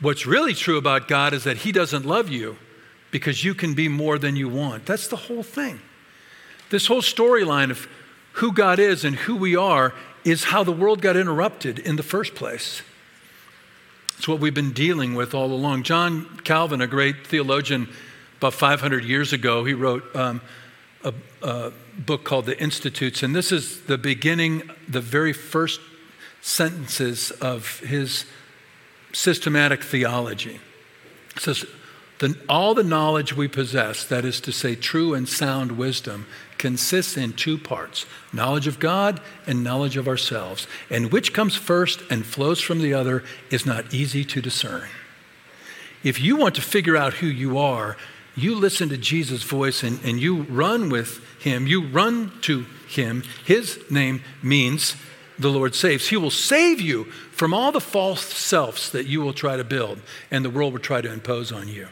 What's 0.00 0.24
really 0.24 0.54
true 0.54 0.78
about 0.78 1.06
God 1.06 1.34
is 1.34 1.44
that 1.44 1.58
He 1.58 1.70
doesn't 1.70 2.06
love 2.06 2.30
you 2.30 2.56
because 3.10 3.44
you 3.44 3.54
can 3.54 3.74
be 3.74 3.86
more 3.86 4.18
than 4.18 4.36
you 4.36 4.48
want. 4.48 4.86
That's 4.86 5.06
the 5.06 5.16
whole 5.16 5.42
thing. 5.42 5.82
This 6.70 6.86
whole 6.86 7.02
storyline 7.02 7.70
of 7.70 7.86
who 8.32 8.54
God 8.54 8.78
is 8.78 9.04
and 9.04 9.16
who 9.16 9.36
we 9.36 9.54
are 9.54 9.92
is 10.24 10.44
how 10.44 10.64
the 10.64 10.72
world 10.72 11.02
got 11.02 11.14
interrupted 11.14 11.78
in 11.78 11.96
the 11.96 12.02
first 12.02 12.34
place. 12.34 12.80
It's 14.16 14.26
what 14.26 14.40
we've 14.40 14.54
been 14.54 14.72
dealing 14.72 15.14
with 15.14 15.34
all 15.34 15.52
along. 15.52 15.82
John 15.82 16.38
Calvin, 16.44 16.80
a 16.80 16.86
great 16.86 17.26
theologian, 17.26 17.90
about 18.38 18.54
500 18.54 19.04
years 19.04 19.34
ago, 19.34 19.66
he 19.66 19.74
wrote 19.74 20.04
um, 20.16 20.40
a, 21.42 21.70
book 21.98 22.24
called 22.24 22.46
The 22.46 22.60
Institutes, 22.60 23.22
and 23.22 23.34
this 23.34 23.52
is 23.52 23.82
the 23.82 23.98
beginning, 23.98 24.70
the 24.88 25.00
very 25.00 25.32
first 25.32 25.80
sentences 26.40 27.30
of 27.30 27.80
his 27.80 28.26
systematic 29.12 29.82
theology. 29.82 30.60
It 31.36 31.40
says, 31.40 31.64
all 32.48 32.74
the 32.74 32.84
knowledge 32.84 33.34
we 33.34 33.48
possess, 33.48 34.04
that 34.04 34.24
is 34.24 34.40
to 34.42 34.52
say, 34.52 34.74
true 34.74 35.14
and 35.14 35.28
sound 35.28 35.72
wisdom, 35.72 36.26
consists 36.58 37.16
in 37.16 37.32
two 37.32 37.58
parts 37.58 38.06
knowledge 38.32 38.66
of 38.66 38.78
God 38.78 39.20
and 39.46 39.62
knowledge 39.62 39.96
of 39.96 40.08
ourselves. 40.08 40.66
And 40.88 41.12
which 41.12 41.32
comes 41.34 41.56
first 41.56 42.02
and 42.10 42.24
flows 42.24 42.60
from 42.60 42.80
the 42.80 42.94
other 42.94 43.24
is 43.50 43.66
not 43.66 43.92
easy 43.92 44.24
to 44.24 44.40
discern. 44.40 44.88
If 46.02 46.20
you 46.20 46.36
want 46.36 46.54
to 46.54 46.62
figure 46.62 46.96
out 46.96 47.14
who 47.14 47.26
you 47.26 47.58
are, 47.58 47.96
you 48.36 48.54
listen 48.54 48.88
to 48.88 48.96
Jesus' 48.96 49.42
voice 49.42 49.82
and, 49.82 50.00
and 50.04 50.20
you 50.20 50.42
run 50.42 50.88
with 50.88 51.24
him. 51.40 51.66
You 51.66 51.86
run 51.86 52.32
to 52.42 52.66
him. 52.88 53.22
His 53.44 53.78
name 53.90 54.22
means 54.42 54.96
the 55.38 55.50
Lord 55.50 55.74
saves. 55.74 56.08
He 56.08 56.16
will 56.16 56.30
save 56.30 56.80
you 56.80 57.04
from 57.32 57.54
all 57.54 57.72
the 57.72 57.80
false 57.80 58.24
selves 58.24 58.90
that 58.90 59.06
you 59.06 59.20
will 59.20 59.32
try 59.32 59.56
to 59.56 59.64
build 59.64 60.00
and 60.30 60.44
the 60.44 60.50
world 60.50 60.72
will 60.72 60.80
try 60.80 61.00
to 61.00 61.12
impose 61.12 61.52
on 61.52 61.68
you. 61.68 61.88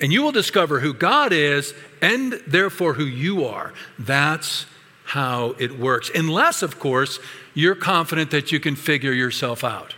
And 0.00 0.12
you 0.12 0.22
will 0.22 0.32
discover 0.32 0.80
who 0.80 0.92
God 0.92 1.32
is 1.32 1.74
and 2.00 2.34
therefore 2.46 2.94
who 2.94 3.04
you 3.04 3.44
are. 3.46 3.72
That's 3.98 4.66
how 5.04 5.54
it 5.58 5.78
works. 5.78 6.10
Unless, 6.14 6.62
of 6.62 6.78
course, 6.78 7.18
you're 7.54 7.74
confident 7.74 8.30
that 8.32 8.52
you 8.52 8.60
can 8.60 8.76
figure 8.76 9.12
yourself 9.12 9.64
out. 9.64 9.94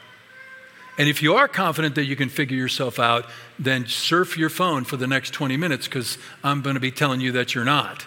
And 0.98 1.08
if 1.08 1.22
you 1.22 1.36
are 1.36 1.46
confident 1.46 1.94
that 1.94 2.06
you 2.06 2.16
can 2.16 2.28
figure 2.28 2.56
yourself 2.56 2.98
out, 2.98 3.24
then 3.56 3.86
surf 3.86 4.36
your 4.36 4.50
phone 4.50 4.82
for 4.82 4.96
the 4.96 5.06
next 5.06 5.30
20 5.30 5.56
minutes 5.56 5.86
because 5.86 6.18
I'm 6.42 6.60
going 6.60 6.74
to 6.74 6.80
be 6.80 6.90
telling 6.90 7.20
you 7.20 7.30
that 7.32 7.54
you're 7.54 7.64
not. 7.64 8.04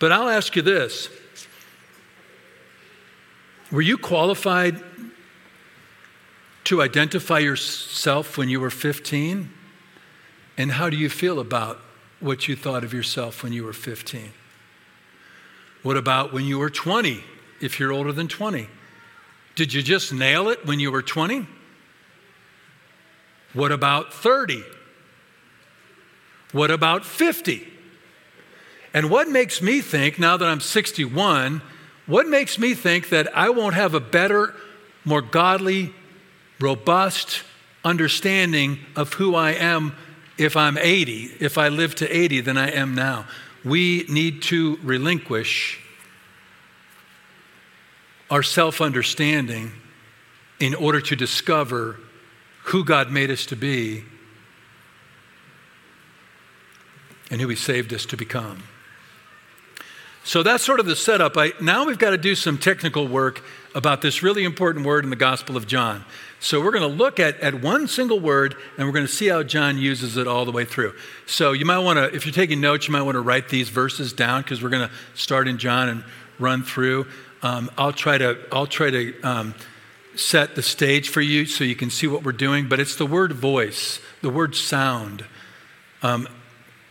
But 0.00 0.10
I'll 0.10 0.28
ask 0.28 0.56
you 0.56 0.62
this 0.62 1.08
Were 3.70 3.80
you 3.80 3.96
qualified 3.96 4.82
to 6.64 6.82
identify 6.82 7.38
yourself 7.38 8.36
when 8.36 8.48
you 8.48 8.58
were 8.58 8.70
15? 8.70 9.50
And 10.56 10.72
how 10.72 10.90
do 10.90 10.96
you 10.96 11.08
feel 11.08 11.38
about 11.38 11.80
what 12.20 12.48
you 12.48 12.56
thought 12.56 12.84
of 12.84 12.92
yourself 12.92 13.42
when 13.42 13.52
you 13.52 13.64
were 13.64 13.72
15? 13.72 14.32
What 15.82 15.96
about 15.96 16.32
when 16.32 16.44
you 16.44 16.58
were 16.58 16.70
20, 16.70 17.22
if 17.60 17.78
you're 17.78 17.92
older 17.92 18.12
than 18.12 18.28
20? 18.28 18.68
Did 19.54 19.72
you 19.72 19.82
just 19.82 20.12
nail 20.12 20.48
it 20.48 20.66
when 20.66 20.80
you 20.80 20.90
were 20.90 21.02
20? 21.02 21.46
What 23.52 23.70
about 23.70 24.12
30? 24.12 24.64
What 26.52 26.70
about 26.70 27.04
50? 27.04 27.68
And 28.92 29.10
what 29.10 29.28
makes 29.28 29.60
me 29.60 29.80
think, 29.80 30.18
now 30.18 30.36
that 30.36 30.48
I'm 30.48 30.60
61, 30.60 31.62
what 32.06 32.28
makes 32.28 32.58
me 32.58 32.74
think 32.74 33.08
that 33.08 33.36
I 33.36 33.48
won't 33.50 33.74
have 33.74 33.94
a 33.94 34.00
better, 34.00 34.54
more 35.04 35.22
godly, 35.22 35.92
robust 36.60 37.42
understanding 37.84 38.78
of 38.96 39.14
who 39.14 39.34
I 39.34 39.52
am 39.52 39.94
if 40.38 40.56
I'm 40.56 40.78
80, 40.78 41.36
if 41.40 41.58
I 41.58 41.68
live 41.68 41.94
to 41.96 42.16
80 42.16 42.40
than 42.40 42.56
I 42.56 42.70
am 42.70 42.94
now. 42.94 43.26
We 43.64 44.04
need 44.08 44.42
to 44.42 44.78
relinquish 44.82 45.80
our 48.34 48.42
self 48.42 48.80
understanding 48.80 49.70
in 50.58 50.74
order 50.74 51.00
to 51.00 51.14
discover 51.14 52.00
who 52.64 52.84
God 52.84 53.12
made 53.12 53.30
us 53.30 53.46
to 53.46 53.54
be 53.54 54.02
and 57.30 57.40
who 57.40 57.46
He 57.46 57.54
saved 57.54 57.94
us 57.94 58.04
to 58.06 58.16
become. 58.16 58.64
So 60.24 60.42
that's 60.42 60.64
sort 60.64 60.80
of 60.80 60.86
the 60.86 60.96
setup. 60.96 61.36
I, 61.36 61.52
now 61.60 61.86
we've 61.86 61.98
got 61.98 62.10
to 62.10 62.18
do 62.18 62.34
some 62.34 62.58
technical 62.58 63.06
work 63.06 63.44
about 63.72 64.02
this 64.02 64.20
really 64.20 64.42
important 64.42 64.84
word 64.84 65.04
in 65.04 65.10
the 65.10 65.16
Gospel 65.16 65.56
of 65.56 65.68
John. 65.68 66.04
So 66.40 66.60
we're 66.60 66.72
going 66.72 66.90
to 66.90 66.96
look 66.96 67.20
at, 67.20 67.38
at 67.38 67.62
one 67.62 67.86
single 67.86 68.18
word 68.18 68.56
and 68.76 68.88
we're 68.88 68.94
going 68.94 69.06
to 69.06 69.12
see 69.12 69.28
how 69.28 69.44
John 69.44 69.78
uses 69.78 70.16
it 70.16 70.26
all 70.26 70.44
the 70.44 70.50
way 70.50 70.64
through. 70.64 70.94
So 71.26 71.52
you 71.52 71.66
might 71.66 71.78
want 71.78 71.98
to, 71.98 72.12
if 72.12 72.26
you're 72.26 72.34
taking 72.34 72.60
notes, 72.60 72.88
you 72.88 72.92
might 72.92 73.02
want 73.02 73.14
to 73.14 73.20
write 73.20 73.48
these 73.48 73.68
verses 73.68 74.12
down 74.12 74.42
because 74.42 74.60
we're 74.60 74.70
going 74.70 74.88
to 74.88 74.94
start 75.14 75.46
in 75.46 75.56
John 75.56 75.88
and 75.88 76.04
run 76.40 76.64
through. 76.64 77.06
Um, 77.44 77.70
I'll 77.76 77.92
try 77.92 78.16
to, 78.16 78.38
I'll 78.50 78.66
try 78.66 78.88
to 78.88 79.20
um, 79.20 79.54
set 80.16 80.54
the 80.54 80.62
stage 80.62 81.10
for 81.10 81.20
you 81.20 81.44
so 81.44 81.62
you 81.62 81.76
can 81.76 81.90
see 81.90 82.06
what 82.06 82.24
we're 82.24 82.32
doing. 82.32 82.70
But 82.70 82.80
it's 82.80 82.96
the 82.96 83.04
word 83.04 83.32
voice, 83.32 84.00
the 84.22 84.30
word 84.30 84.56
sound. 84.56 85.26
Um, 86.02 86.26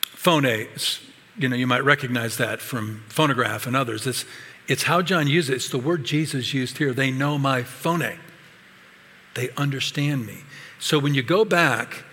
phone, 0.04 0.46
you 0.46 1.50
know, 1.50 1.56
you 1.56 1.66
might 1.66 1.84
recognize 1.84 2.38
that 2.38 2.62
from 2.62 3.04
phonograph 3.10 3.66
and 3.66 3.76
others. 3.76 4.06
It's, 4.06 4.26
it's 4.68 4.84
how 4.84 5.02
John 5.02 5.26
uses 5.28 5.50
it. 5.50 5.56
It's 5.56 5.70
the 5.70 5.80
word 5.80 6.04
Jesus 6.04 6.54
used 6.54 6.78
here. 6.78 6.94
They 6.94 7.10
know 7.10 7.40
my 7.40 7.64
phone. 7.64 8.20
They 9.34 9.50
understand 9.58 10.28
me. 10.28 10.38
So 10.78 11.00
when 11.00 11.16
you 11.16 11.24
go 11.24 11.44
back, 11.44 12.04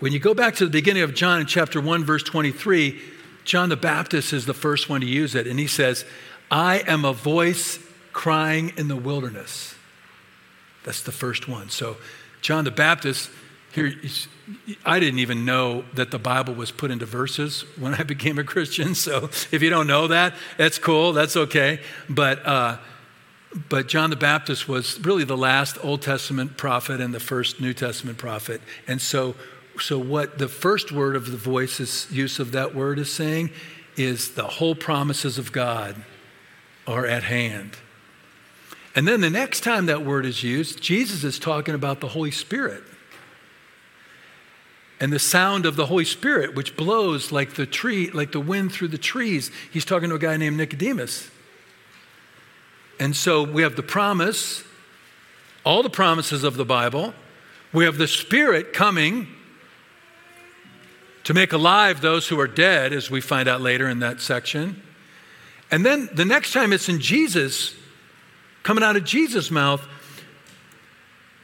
when 0.00 0.12
you 0.12 0.18
go 0.18 0.34
back 0.34 0.56
to 0.56 0.64
the 0.64 0.70
beginning 0.72 1.04
of 1.04 1.14
John 1.14 1.40
in 1.40 1.46
chapter 1.46 1.80
1, 1.80 2.04
verse 2.04 2.24
23, 2.24 3.00
John 3.44 3.68
the 3.68 3.76
Baptist 3.76 4.32
is 4.32 4.44
the 4.44 4.54
first 4.54 4.88
one 4.88 5.02
to 5.02 5.06
use 5.06 5.36
it. 5.36 5.46
And 5.46 5.60
he 5.60 5.68
says, 5.68 6.04
I 6.50 6.78
am 6.86 7.04
a 7.04 7.12
voice 7.12 7.78
crying 8.12 8.72
in 8.76 8.88
the 8.88 8.96
wilderness. 8.96 9.74
That's 10.84 11.02
the 11.02 11.12
first 11.12 11.48
one. 11.48 11.68
So 11.68 11.96
John 12.40 12.64
the 12.64 12.70
Baptist, 12.70 13.28
here, 13.72 13.92
I 14.84 15.00
didn't 15.00 15.18
even 15.18 15.44
know 15.44 15.84
that 15.94 16.12
the 16.12 16.18
Bible 16.18 16.54
was 16.54 16.70
put 16.70 16.90
into 16.90 17.04
verses 17.06 17.62
when 17.78 17.94
I 17.94 18.02
became 18.04 18.38
a 18.38 18.44
Christian. 18.44 18.94
So 18.94 19.24
if 19.50 19.62
you 19.62 19.68
don't 19.68 19.86
know 19.86 20.06
that, 20.06 20.34
that's 20.56 20.78
cool. 20.78 21.12
That's 21.12 21.36
okay. 21.36 21.80
But, 22.08 22.46
uh, 22.46 22.78
but 23.68 23.88
John 23.88 24.10
the 24.10 24.16
Baptist 24.16 24.68
was 24.68 25.00
really 25.00 25.24
the 25.24 25.36
last 25.36 25.76
Old 25.84 26.02
Testament 26.02 26.56
prophet 26.56 27.00
and 27.00 27.12
the 27.12 27.20
first 27.20 27.60
New 27.60 27.74
Testament 27.74 28.16
prophet. 28.16 28.60
And 28.86 29.02
so, 29.02 29.34
so 29.80 29.98
what 29.98 30.38
the 30.38 30.48
first 30.48 30.92
word 30.92 31.16
of 31.16 31.30
the 31.30 31.36
voice's 31.36 32.06
use 32.10 32.38
of 32.38 32.52
that 32.52 32.74
word 32.74 32.98
is 32.98 33.12
saying 33.12 33.50
is 33.96 34.34
the 34.34 34.46
whole 34.46 34.74
promises 34.74 35.36
of 35.36 35.52
God 35.52 35.96
are 36.86 37.06
at 37.06 37.24
hand. 37.24 37.72
And 38.94 39.06
then 39.06 39.20
the 39.20 39.30
next 39.30 39.60
time 39.60 39.86
that 39.86 40.04
word 40.04 40.24
is 40.24 40.42
used, 40.42 40.80
Jesus 40.80 41.22
is 41.22 41.38
talking 41.38 41.74
about 41.74 42.00
the 42.00 42.08
Holy 42.08 42.30
Spirit. 42.30 42.82
And 44.98 45.12
the 45.12 45.18
sound 45.18 45.66
of 45.66 45.76
the 45.76 45.86
Holy 45.86 46.06
Spirit, 46.06 46.54
which 46.54 46.74
blows 46.76 47.30
like 47.30 47.54
the 47.54 47.66
tree, 47.66 48.10
like 48.10 48.32
the 48.32 48.40
wind 48.40 48.72
through 48.72 48.88
the 48.88 48.98
trees. 48.98 49.50
He's 49.70 49.84
talking 49.84 50.08
to 50.08 50.14
a 50.14 50.18
guy 50.18 50.38
named 50.38 50.56
Nicodemus. 50.56 51.30
And 52.98 53.14
so 53.14 53.42
we 53.42 53.60
have 53.60 53.76
the 53.76 53.82
promise, 53.82 54.64
all 55.64 55.82
the 55.82 55.90
promises 55.90 56.44
of 56.44 56.56
the 56.56 56.64
Bible. 56.64 57.12
We 57.74 57.84
have 57.84 57.98
the 57.98 58.08
Spirit 58.08 58.72
coming 58.72 59.28
to 61.24 61.34
make 61.34 61.52
alive 61.52 62.00
those 62.00 62.28
who 62.28 62.40
are 62.40 62.46
dead, 62.46 62.94
as 62.94 63.10
we 63.10 63.20
find 63.20 63.48
out 63.48 63.60
later 63.60 63.88
in 63.88 63.98
that 63.98 64.22
section. 64.22 64.80
And 65.76 65.84
then 65.84 66.08
the 66.14 66.24
next 66.24 66.54
time 66.54 66.72
it's 66.72 66.88
in 66.88 67.00
Jesus, 67.00 67.74
coming 68.62 68.82
out 68.82 68.96
of 68.96 69.04
Jesus' 69.04 69.50
mouth, 69.50 69.86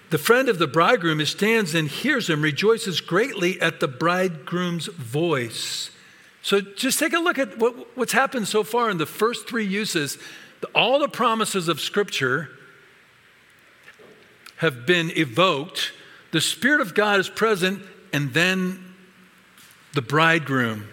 the 0.08 0.16
friend 0.16 0.48
of 0.48 0.58
the 0.58 0.66
bridegroom 0.66 1.22
stands 1.26 1.74
and 1.74 1.86
hears 1.86 2.30
him, 2.30 2.40
rejoices 2.40 3.02
greatly 3.02 3.60
at 3.60 3.80
the 3.80 3.88
bridegroom's 3.88 4.86
voice. 4.86 5.90
So 6.40 6.62
just 6.62 6.98
take 6.98 7.12
a 7.12 7.18
look 7.18 7.38
at 7.38 7.58
what, 7.58 7.94
what's 7.94 8.14
happened 8.14 8.48
so 8.48 8.64
far 8.64 8.88
in 8.88 8.96
the 8.96 9.04
first 9.04 9.46
three 9.46 9.66
uses 9.66 10.16
all 10.74 10.98
the 10.98 11.08
promises 11.08 11.68
of 11.68 11.78
Scripture 11.78 12.48
have 14.56 14.86
been 14.86 15.10
evoked. 15.10 15.92
The 16.30 16.40
Spirit 16.40 16.80
of 16.80 16.94
God 16.94 17.20
is 17.20 17.28
present, 17.28 17.82
and 18.14 18.32
then 18.32 18.94
the 19.92 20.00
bridegroom 20.00 20.88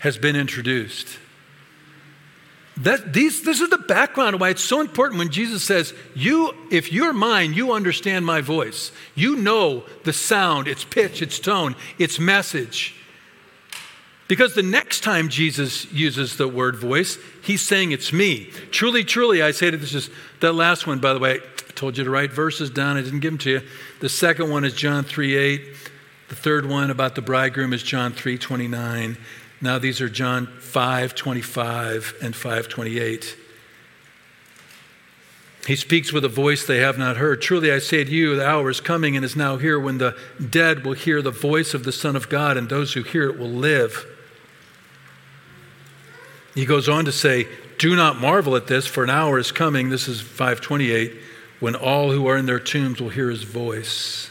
has 0.00 0.18
been 0.18 0.34
introduced. 0.34 1.20
That, 2.78 3.12
these, 3.12 3.42
this 3.42 3.60
is 3.60 3.68
the 3.68 3.78
background 3.78 4.40
why 4.40 4.48
it's 4.48 4.64
so 4.64 4.80
important 4.80 5.18
when 5.18 5.30
Jesus 5.30 5.62
says, 5.62 5.92
you, 6.14 6.54
if 6.70 6.90
you're 6.90 7.12
mine, 7.12 7.52
you 7.52 7.72
understand 7.72 8.24
my 8.24 8.40
voice. 8.40 8.92
You 9.14 9.36
know 9.36 9.84
the 10.04 10.12
sound, 10.12 10.68
its 10.68 10.82
pitch, 10.82 11.20
its 11.20 11.38
tone, 11.38 11.76
its 11.98 12.18
message. 12.18 12.94
Because 14.26 14.54
the 14.54 14.62
next 14.62 15.02
time 15.02 15.28
Jesus 15.28 15.92
uses 15.92 16.38
the 16.38 16.48
word 16.48 16.76
voice, 16.76 17.18
he's 17.42 17.60
saying, 17.60 17.92
It's 17.92 18.14
me. 18.14 18.50
Truly, 18.70 19.04
truly, 19.04 19.42
I 19.42 19.50
say 19.50 19.70
to 19.70 19.76
this 19.76 19.92
is 19.94 20.08
that 20.40 20.54
last 20.54 20.86
one, 20.86 21.00
by 21.00 21.12
the 21.12 21.18
way, 21.18 21.34
I 21.34 21.72
told 21.74 21.98
you 21.98 22.04
to 22.04 22.10
write 22.10 22.32
verses 22.32 22.70
down. 22.70 22.96
I 22.96 23.02
didn't 23.02 23.20
give 23.20 23.32
them 23.32 23.38
to 23.40 23.50
you. 23.50 23.62
The 24.00 24.08
second 24.08 24.48
one 24.48 24.64
is 24.64 24.72
John 24.72 25.04
3 25.04 25.36
8. 25.36 25.76
The 26.30 26.36
third 26.36 26.64
one 26.64 26.90
about 26.90 27.14
the 27.14 27.20
bridegroom 27.20 27.74
is 27.74 27.82
John 27.82 28.12
3 28.12 28.38
29. 28.38 29.18
Now 29.62 29.78
these 29.78 30.00
are 30.00 30.08
John 30.08 30.48
5:25 30.58 32.14
and 32.20 32.34
5:28. 32.34 33.36
He 35.68 35.76
speaks 35.76 36.12
with 36.12 36.24
a 36.24 36.28
voice 36.28 36.66
they 36.66 36.78
have 36.78 36.98
not 36.98 37.16
heard. 37.16 37.40
Truly 37.40 37.70
I 37.70 37.78
say 37.78 38.02
to 38.02 38.10
you, 38.10 38.34
the 38.34 38.44
hour 38.44 38.68
is 38.68 38.80
coming 38.80 39.14
and 39.14 39.24
is 39.24 39.36
now 39.36 39.58
here 39.58 39.78
when 39.78 39.98
the 39.98 40.16
dead 40.50 40.84
will 40.84 40.94
hear 40.94 41.22
the 41.22 41.30
voice 41.30 41.72
of 41.72 41.84
the 41.84 41.92
Son 41.92 42.16
of 42.16 42.28
God, 42.28 42.56
and 42.56 42.68
those 42.68 42.94
who 42.94 43.04
hear 43.04 43.30
it 43.30 43.38
will 43.38 43.48
live. 43.48 44.04
He 46.56 46.66
goes 46.66 46.88
on 46.88 47.04
to 47.04 47.12
say, 47.12 47.46
Do 47.78 47.94
not 47.94 48.20
marvel 48.20 48.56
at 48.56 48.66
this, 48.66 48.88
for 48.88 49.04
an 49.04 49.10
hour 49.10 49.38
is 49.38 49.52
coming, 49.52 49.88
this 49.88 50.08
is 50.08 50.20
528, 50.20 51.12
when 51.60 51.76
all 51.76 52.10
who 52.10 52.26
are 52.26 52.36
in 52.36 52.46
their 52.46 52.58
tombs 52.58 53.00
will 53.00 53.10
hear 53.10 53.30
his 53.30 53.44
voice. 53.44 54.30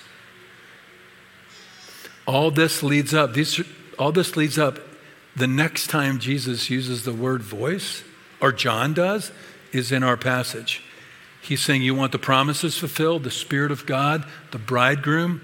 All 2.27 2.51
this 2.51 2.83
leads 2.83 3.13
up, 3.13 3.33
these, 3.33 3.61
all 3.97 4.11
this 4.11 4.35
leads 4.35 4.59
up 4.59 4.90
the 5.35 5.47
next 5.47 5.87
time 5.87 6.19
Jesus 6.19 6.69
uses 6.69 7.03
the 7.03 7.13
word 7.13 7.41
voice, 7.41 8.03
or 8.41 8.51
John 8.51 8.93
does, 8.93 9.31
is 9.71 9.91
in 9.91 10.03
our 10.03 10.17
passage. 10.17 10.83
He's 11.41 11.61
saying, 11.61 11.81
You 11.81 11.95
want 11.95 12.11
the 12.11 12.19
promises 12.19 12.77
fulfilled, 12.77 13.23
the 13.23 13.31
Spirit 13.31 13.71
of 13.71 13.85
God, 13.85 14.25
the 14.51 14.59
bridegroom? 14.59 15.41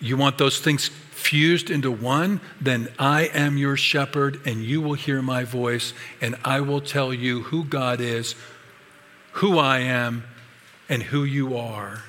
You 0.00 0.16
want 0.16 0.38
those 0.38 0.60
things 0.60 0.88
fused 0.88 1.70
into 1.70 1.90
one, 1.90 2.40
then 2.60 2.88
I 2.98 3.24
am 3.34 3.58
your 3.58 3.76
shepherd, 3.76 4.40
and 4.46 4.62
you 4.62 4.80
will 4.80 4.94
hear 4.94 5.20
my 5.20 5.44
voice, 5.44 5.92
and 6.20 6.36
I 6.44 6.60
will 6.60 6.80
tell 6.80 7.12
you 7.12 7.42
who 7.42 7.64
God 7.64 8.00
is, 8.00 8.34
who 9.32 9.58
I 9.58 9.80
am, 9.80 10.24
and 10.88 11.02
who 11.02 11.24
you 11.24 11.56
are. 11.56 12.02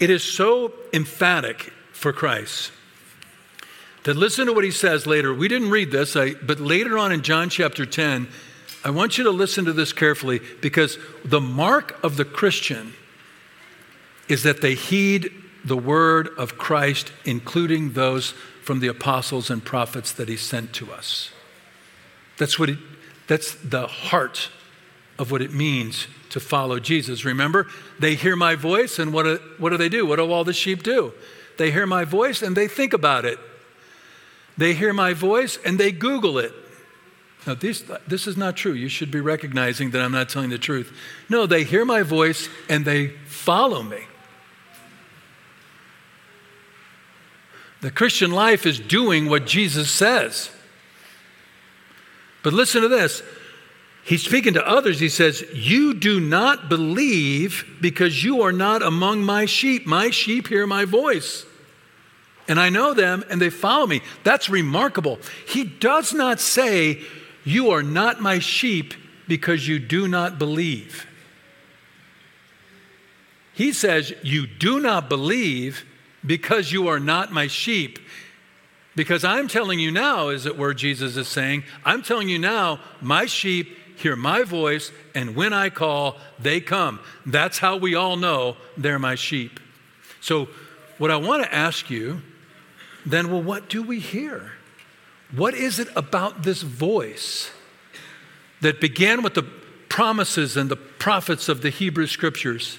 It 0.00 0.10
is 0.10 0.22
so 0.22 0.72
emphatic 0.92 1.72
for 1.92 2.12
Christ 2.12 2.72
that 4.08 4.16
listen 4.16 4.46
to 4.46 4.54
what 4.54 4.64
he 4.64 4.70
says 4.70 5.06
later. 5.06 5.34
We 5.34 5.48
didn't 5.48 5.68
read 5.68 5.90
this, 5.90 6.16
I, 6.16 6.32
but 6.32 6.58
later 6.60 6.96
on 6.96 7.12
in 7.12 7.20
John 7.20 7.50
chapter 7.50 7.84
10, 7.84 8.26
I 8.82 8.88
want 8.88 9.18
you 9.18 9.24
to 9.24 9.30
listen 9.30 9.66
to 9.66 9.74
this 9.74 9.92
carefully 9.92 10.40
because 10.62 10.96
the 11.26 11.42
mark 11.42 12.02
of 12.02 12.16
the 12.16 12.24
Christian 12.24 12.94
is 14.26 14.44
that 14.44 14.62
they 14.62 14.72
heed 14.72 15.30
the 15.62 15.76
word 15.76 16.30
of 16.38 16.56
Christ, 16.56 17.12
including 17.26 17.92
those 17.92 18.30
from 18.62 18.80
the 18.80 18.86
apostles 18.86 19.50
and 19.50 19.62
prophets 19.62 20.10
that 20.12 20.30
he 20.30 20.38
sent 20.38 20.72
to 20.76 20.90
us. 20.90 21.30
That's 22.38 22.58
what 22.58 22.70
it, 22.70 22.78
that's 23.26 23.56
the 23.56 23.86
heart 23.88 24.48
of 25.18 25.30
what 25.30 25.42
it 25.42 25.52
means 25.52 26.06
to 26.30 26.40
follow 26.40 26.80
Jesus. 26.80 27.26
Remember, 27.26 27.66
they 27.98 28.14
hear 28.14 28.36
my 28.36 28.54
voice, 28.54 28.98
and 28.98 29.12
what 29.12 29.24
do, 29.24 29.38
what 29.58 29.68
do 29.68 29.76
they 29.76 29.90
do? 29.90 30.06
What 30.06 30.16
do 30.16 30.32
all 30.32 30.44
the 30.44 30.54
sheep 30.54 30.82
do? 30.82 31.12
They 31.58 31.70
hear 31.72 31.86
my 31.86 32.04
voice 32.04 32.40
and 32.40 32.56
they 32.56 32.68
think 32.68 32.94
about 32.94 33.26
it. 33.26 33.38
They 34.58 34.74
hear 34.74 34.92
my 34.92 35.14
voice 35.14 35.58
and 35.64 35.78
they 35.78 35.92
Google 35.92 36.38
it. 36.38 36.52
Now, 37.46 37.54
this, 37.54 37.84
this 38.06 38.26
is 38.26 38.36
not 38.36 38.56
true. 38.56 38.72
You 38.72 38.88
should 38.88 39.10
be 39.10 39.20
recognizing 39.20 39.92
that 39.92 40.02
I'm 40.02 40.12
not 40.12 40.28
telling 40.28 40.50
the 40.50 40.58
truth. 40.58 40.92
No, 41.30 41.46
they 41.46 41.64
hear 41.64 41.84
my 41.84 42.02
voice 42.02 42.48
and 42.68 42.84
they 42.84 43.08
follow 43.26 43.82
me. 43.82 44.00
The 47.80 47.92
Christian 47.92 48.32
life 48.32 48.66
is 48.66 48.80
doing 48.80 49.28
what 49.28 49.46
Jesus 49.46 49.90
says. 49.90 50.50
But 52.42 52.52
listen 52.52 52.82
to 52.82 52.88
this. 52.88 53.22
He's 54.04 54.24
speaking 54.24 54.54
to 54.54 54.66
others. 54.66 54.98
He 54.98 55.08
says, 55.08 55.44
You 55.52 55.94
do 55.94 56.18
not 56.18 56.68
believe 56.68 57.64
because 57.80 58.24
you 58.24 58.42
are 58.42 58.52
not 58.52 58.82
among 58.82 59.22
my 59.22 59.44
sheep. 59.44 59.86
My 59.86 60.10
sheep 60.10 60.48
hear 60.48 60.66
my 60.66 60.84
voice. 60.84 61.44
And 62.48 62.58
I 62.58 62.70
know 62.70 62.94
them 62.94 63.22
and 63.30 63.40
they 63.40 63.50
follow 63.50 63.86
me. 63.86 64.00
That's 64.24 64.48
remarkable. 64.48 65.18
He 65.46 65.64
does 65.64 66.14
not 66.14 66.40
say, 66.40 67.00
You 67.44 67.70
are 67.70 67.82
not 67.82 68.20
my 68.20 68.38
sheep 68.38 68.94
because 69.28 69.68
you 69.68 69.78
do 69.78 70.08
not 70.08 70.38
believe. 70.38 71.06
He 73.52 73.72
says, 73.72 74.14
You 74.22 74.46
do 74.46 74.80
not 74.80 75.08
believe 75.10 75.84
because 76.24 76.72
you 76.72 76.88
are 76.88 76.98
not 76.98 77.30
my 77.30 77.46
sheep. 77.46 77.98
Because 78.96 79.22
I'm 79.22 79.46
telling 79.46 79.78
you 79.78 79.92
now, 79.92 80.28
is 80.28 80.46
it 80.46 80.58
where 80.58 80.74
Jesus 80.74 81.16
is 81.16 81.28
saying, 81.28 81.62
I'm 81.84 82.02
telling 82.02 82.28
you 82.28 82.38
now, 82.38 82.80
my 83.00 83.26
sheep 83.26 83.76
hear 83.98 84.16
my 84.16 84.44
voice, 84.44 84.92
and 85.14 85.34
when 85.34 85.52
I 85.52 85.70
call, 85.70 86.16
they 86.38 86.60
come. 86.60 87.00
That's 87.26 87.58
how 87.58 87.76
we 87.76 87.94
all 87.94 88.16
know 88.16 88.56
they're 88.76 88.98
my 88.98 89.16
sheep. 89.16 89.60
So, 90.20 90.48
what 90.98 91.10
I 91.10 91.16
want 91.16 91.44
to 91.44 91.54
ask 91.54 91.90
you 91.90 92.22
then, 93.06 93.30
well, 93.30 93.42
what 93.42 93.68
do 93.68 93.82
we 93.82 94.00
hear? 94.00 94.52
What 95.34 95.54
is 95.54 95.78
it 95.78 95.88
about 95.94 96.42
this 96.42 96.62
voice 96.62 97.50
that 98.60 98.80
began 98.80 99.22
with 99.22 99.34
the 99.34 99.42
promises 99.88 100.56
and 100.56 100.70
the 100.70 100.76
prophets 100.76 101.48
of 101.48 101.62
the 101.62 101.70
Hebrew 101.70 102.06
scriptures? 102.06 102.78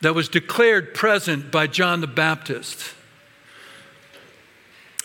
that 0.00 0.14
was 0.14 0.28
declared 0.28 0.94
present 0.94 1.50
by 1.50 1.66
John 1.66 2.00
the 2.00 2.06
Baptist, 2.06 2.94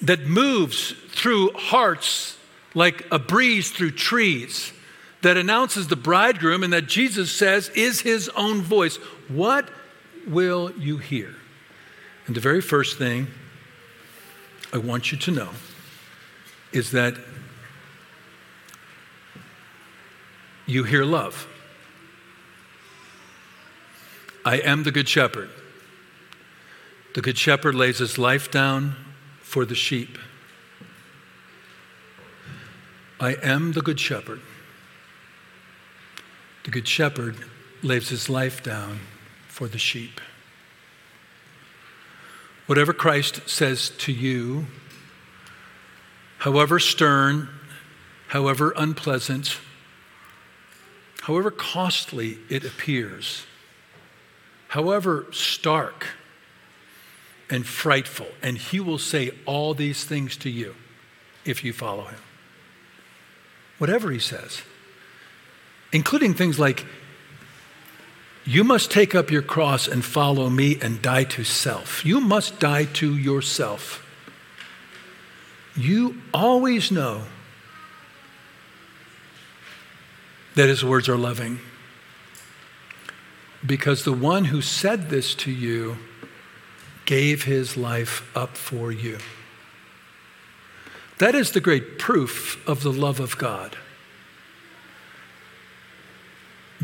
that 0.02 0.26
moves 0.26 0.94
through 1.10 1.52
hearts 1.52 2.38
like 2.74 3.06
a 3.12 3.20
breeze 3.20 3.72
through 3.72 3.92
trees, 3.92 4.74
that 5.22 5.38
announces 5.38 5.88
the 5.88 5.96
bridegroom 5.96 6.64
and 6.64 6.74
that 6.74 6.88
Jesus 6.88 7.32
says 7.32 7.70
is 7.70 8.02
his 8.02 8.30
own 8.30 8.62
voice. 8.62 8.98
What 9.28 9.70
will 10.28 10.72
you 10.78 10.98
hear? 10.98 11.34
And 12.28 12.36
the 12.36 12.42
very 12.42 12.62
first 12.62 12.98
thing 12.98 13.28
I 14.76 14.78
want 14.78 15.10
you 15.10 15.18
to 15.20 15.32
know 15.32 15.50
is 16.74 16.92
that 16.92 17.16
you 20.66 20.84
hear 20.84 21.06
love. 21.06 21.48
I 24.44 24.58
am 24.58 24.84
the 24.84 24.92
Good 24.92 25.08
Shepherd. 25.08 25.50
The 27.14 27.22
Good 27.22 27.38
Shepherd 27.38 27.74
lays 27.74 28.00
his 28.00 28.18
life 28.18 28.52
down 28.52 28.98
for 29.40 29.64
the 29.64 29.76
sheep. 29.76 30.18
I 33.18 33.36
am 33.42 33.72
the 33.72 33.82
Good 33.82 34.02
Shepherd. 34.02 34.42
The 36.66 36.72
Good 36.72 36.90
Shepherd 36.90 37.38
lays 37.82 38.10
his 38.10 38.30
life 38.30 38.62
down 38.62 39.00
for 39.48 39.70
the 39.70 39.78
sheep. 39.78 40.20
Whatever 42.66 42.94
Christ 42.94 43.48
says 43.48 43.90
to 44.00 44.12
you, 44.12 44.66
however 46.40 46.80
stern, 46.80 47.50
however 48.28 48.74
unpleasant, 48.76 49.60
however 51.22 51.52
costly 51.52 52.40
it 52.50 52.64
appears, 52.66 53.46
however 54.70 55.28
stark 55.32 56.08
and 57.50 57.66
frightful, 57.66 58.28
and 58.42 58.58
he 58.58 58.80
will 58.80 58.98
say 58.98 59.32
all 59.46 59.74
these 59.74 60.04
things 60.04 60.36
to 60.38 60.50
you 60.50 60.76
if 61.46 61.64
you 61.64 61.72
follow 61.72 62.06
him. 62.06 62.20
Whatever 63.78 64.10
he 64.10 64.20
says, 64.20 64.64
including 65.92 66.34
things 66.34 66.58
like, 66.58 66.86
you 68.46 68.64
must 68.64 68.92
take 68.92 69.16
up 69.16 69.32
your 69.32 69.42
cross 69.42 69.88
and 69.88 70.06
follow 70.06 70.50
me 70.50 70.78
and 70.82 71.02
die 71.02 71.24
to 71.24 71.44
self. 71.44 72.06
You 72.06 72.22
must 72.22 72.60
die 72.60 72.86
to 72.86 73.18
yourself. 73.18 74.06
You 75.76 76.22
always 76.34 76.92
know 76.92 77.24
that 80.54 80.70
his 80.70 80.86
words 80.86 81.10
are 81.10 81.18
loving 81.18 81.60
because 83.66 84.04
the 84.04 84.14
one 84.14 84.46
who 84.46 84.62
said 84.62 85.10
this 85.10 85.34
to 85.36 85.52
you 85.52 85.98
gave 87.06 87.44
his 87.44 87.76
life 87.76 88.30
up 88.36 88.56
for 88.58 88.92
you. 88.92 89.18
That 91.18 91.36
is 91.36 91.52
the 91.52 91.62
great 91.62 91.98
proof 91.98 92.68
of 92.68 92.84
the 92.84 92.92
love 92.92 93.20
of 93.20 93.38
God. 93.38 93.78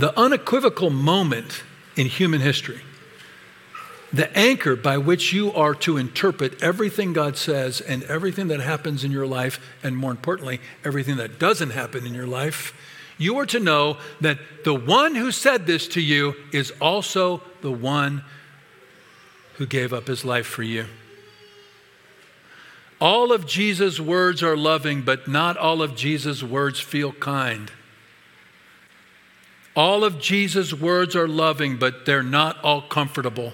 The 0.01 0.19
unequivocal 0.19 0.89
moment 0.89 1.61
in 1.95 2.07
human 2.07 2.41
history, 2.41 2.81
the 4.11 4.35
anchor 4.35 4.75
by 4.75 4.97
which 4.97 5.31
you 5.31 5.53
are 5.53 5.75
to 5.75 5.97
interpret 5.97 6.63
everything 6.63 7.13
God 7.13 7.37
says 7.37 7.81
and 7.81 8.01
everything 8.05 8.47
that 8.47 8.61
happens 8.61 9.03
in 9.03 9.11
your 9.11 9.27
life, 9.27 9.59
and 9.83 9.95
more 9.95 10.09
importantly, 10.09 10.59
everything 10.83 11.17
that 11.17 11.37
doesn't 11.37 11.69
happen 11.69 12.07
in 12.07 12.15
your 12.15 12.25
life, 12.25 12.73
you 13.19 13.37
are 13.37 13.45
to 13.45 13.59
know 13.59 13.97
that 14.21 14.39
the 14.63 14.73
one 14.73 15.13
who 15.13 15.31
said 15.31 15.67
this 15.67 15.87
to 15.89 16.01
you 16.01 16.33
is 16.51 16.73
also 16.81 17.43
the 17.61 17.71
one 17.71 18.23
who 19.57 19.67
gave 19.67 19.93
up 19.93 20.07
his 20.07 20.25
life 20.25 20.47
for 20.47 20.63
you. 20.63 20.87
All 22.99 23.31
of 23.31 23.45
Jesus' 23.45 23.99
words 23.99 24.41
are 24.41 24.57
loving, 24.57 25.03
but 25.03 25.27
not 25.27 25.57
all 25.57 25.83
of 25.83 25.95
Jesus' 25.95 26.41
words 26.41 26.79
feel 26.79 27.11
kind. 27.11 27.71
All 29.75 30.03
of 30.03 30.19
Jesus' 30.19 30.73
words 30.73 31.15
are 31.15 31.27
loving, 31.27 31.77
but 31.77 32.05
they're 32.05 32.23
not 32.23 32.61
all 32.63 32.81
comfortable. 32.81 33.53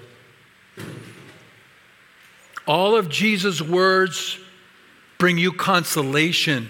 All 2.66 2.96
of 2.96 3.08
Jesus' 3.08 3.62
words 3.62 4.40
bring 5.18 5.38
you 5.38 5.52
consolation, 5.52 6.70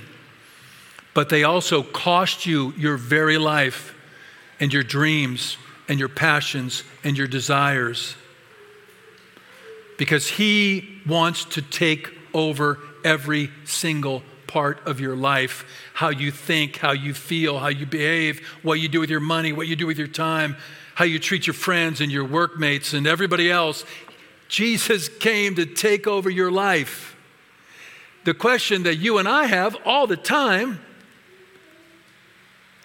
but 1.14 1.30
they 1.30 1.44
also 1.44 1.82
cost 1.82 2.46
you 2.46 2.74
your 2.78 2.98
very 2.98 3.38
life 3.38 3.96
and 4.60 4.72
your 4.72 4.84
dreams 4.84 5.58
and 5.88 6.00
your 6.00 6.10
passions 6.10 6.84
and 7.04 7.18
your 7.18 7.28
desires. 7.28 8.16
Because 9.98 10.28
He 10.28 11.02
wants 11.08 11.46
to 11.46 11.62
take 11.62 12.10
over 12.34 12.80
every 13.04 13.50
single 13.66 14.22
part 14.48 14.86
of 14.88 15.00
your 15.00 15.16
life 15.16 15.66
how 15.94 16.10
you 16.10 16.32
think, 16.32 16.78
how 16.78 16.92
you 16.92 17.14
feel, 17.14 17.60
how 17.60 17.68
you 17.68 17.86
behave, 17.86 18.46
what 18.64 18.80
you 18.80 18.88
do 18.88 19.00
with 19.00 19.10
your 19.10 19.20
money, 19.20 19.52
what 19.52 19.68
you 19.68 19.76
do 19.76 19.88
with 19.88 19.98
your 19.98 20.08
time, 20.08 20.56
how 20.96 21.06
you 21.06 21.20
treat 21.20 21.46
your 21.46 21.54
friends 21.54 22.02
and 22.02 22.12
your 22.12 22.26
workmates 22.26 22.94
and 22.94 23.06
everybody 23.06 23.52
else. 23.52 23.84
Jesus 24.48 25.10
came 25.10 25.56
to 25.56 25.66
take 25.66 26.08
over 26.08 26.30
your 26.30 26.52
life. 26.52 27.16
The 28.24 28.34
question 28.34 28.84
that 28.84 28.96
you 28.96 29.18
and 29.18 29.28
I 29.28 29.46
have 29.46 29.76
all 29.86 30.08
the 30.08 30.18
time 30.18 30.80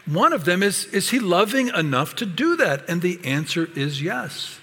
one 0.06 0.32
of 0.32 0.44
them 0.44 0.62
is 0.62 0.86
Is 0.86 1.10
he 1.10 1.18
loving 1.18 1.68
enough 1.68 2.16
to 2.16 2.26
do 2.26 2.56
that? 2.56 2.88
And 2.88 3.02
the 3.02 3.20
answer 3.24 3.68
is 3.74 4.02
yes. 4.02 4.58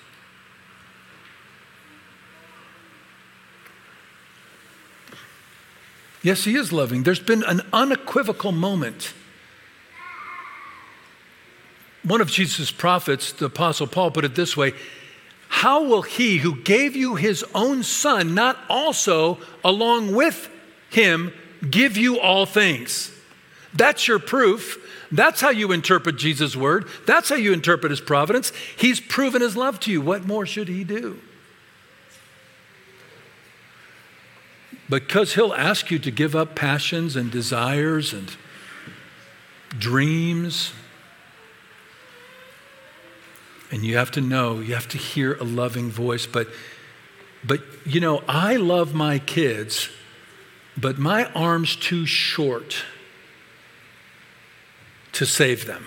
Yes, 6.22 6.44
he 6.44 6.56
is 6.56 6.74
loving. 6.74 7.04
There's 7.04 7.20
been 7.20 7.44
an 7.44 7.62
unequivocal 7.72 8.52
moment. 8.52 9.14
One 12.04 12.22
of 12.22 12.30
Jesus' 12.30 12.72
prophets, 12.72 13.32
the 13.32 13.46
Apostle 13.46 13.88
Paul, 13.88 14.12
put 14.12 14.26
it 14.26 14.36
this 14.36 14.58
way 14.58 14.74
How 15.48 15.84
will 15.84 16.02
he 16.02 16.38
who 16.38 16.62
gave 16.62 16.96
you 16.96 17.16
his 17.16 17.44
own 17.56 17.84
son 17.84 18.34
not 18.34 18.58
also, 18.70 19.38
along 19.64 20.14
with 20.14 20.50
him, 20.90 21.34
give 21.70 21.98
you 21.98 22.20
all 22.20 22.46
things? 22.46 23.12
That's 23.74 24.08
your 24.08 24.20
proof. 24.20 24.86
That's 25.12 25.42
how 25.42 25.50
you 25.50 25.72
interpret 25.72 26.18
Jesus' 26.18 26.56
word. 26.56 26.88
That's 27.06 27.30
how 27.30 27.36
you 27.36 27.54
interpret 27.54 27.92
his 27.92 28.02
providence. 28.02 28.52
He's 28.78 29.00
proven 29.00 29.42
his 29.42 29.56
love 29.56 29.80
to 29.82 29.92
you. 29.92 30.02
What 30.02 30.26
more 30.26 30.46
should 30.46 30.68
he 30.68 30.84
do? 30.84 31.20
Because 34.90 35.36
he'll 35.36 35.54
ask 35.54 35.92
you 35.92 36.00
to 36.00 36.12
give 36.12 36.36
up 36.36 36.56
passions 36.56 37.16
and 37.16 37.32
desires 37.32 38.12
and 38.12 38.36
dreams. 39.78 40.74
And 43.72 43.84
you 43.84 43.98
have 43.98 44.10
to 44.12 44.22
know, 44.22 44.60
you 44.60 44.74
have 44.74 44.88
to 44.90 44.98
hear 44.98 45.36
a 45.36 45.44
loving 45.44 45.92
voice. 45.92 46.26
But, 46.26 46.48
but 47.44 47.62
you 47.86 48.00
know, 48.00 48.24
I 48.28 48.56
love 48.56 48.96
my 48.96 49.20
kids, 49.20 49.90
but 50.76 50.98
my 50.98 51.26
arm's 51.34 51.76
too 51.76 52.08
short 52.08 52.84
to 55.14 55.26
save 55.26 55.68
them. 55.68 55.86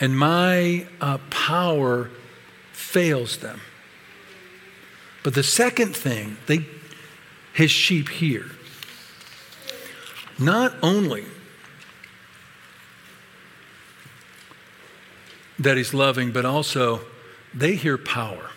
And 0.00 0.18
my 0.18 0.86
uh, 1.00 1.18
power 1.30 2.10
fails 2.72 3.38
them. 3.38 3.60
But 5.24 5.34
the 5.34 5.42
second 5.42 5.96
thing, 5.96 6.36
they, 6.46 6.66
his 7.54 7.72
sheep 7.72 8.10
hear. 8.10 8.44
Not 10.38 10.74
only 10.82 11.24
that 15.58 15.78
he's 15.78 15.94
loving, 15.94 16.30
but 16.30 16.44
also 16.44 17.00
they 17.54 17.74
hear 17.74 17.96
power. 17.96 18.50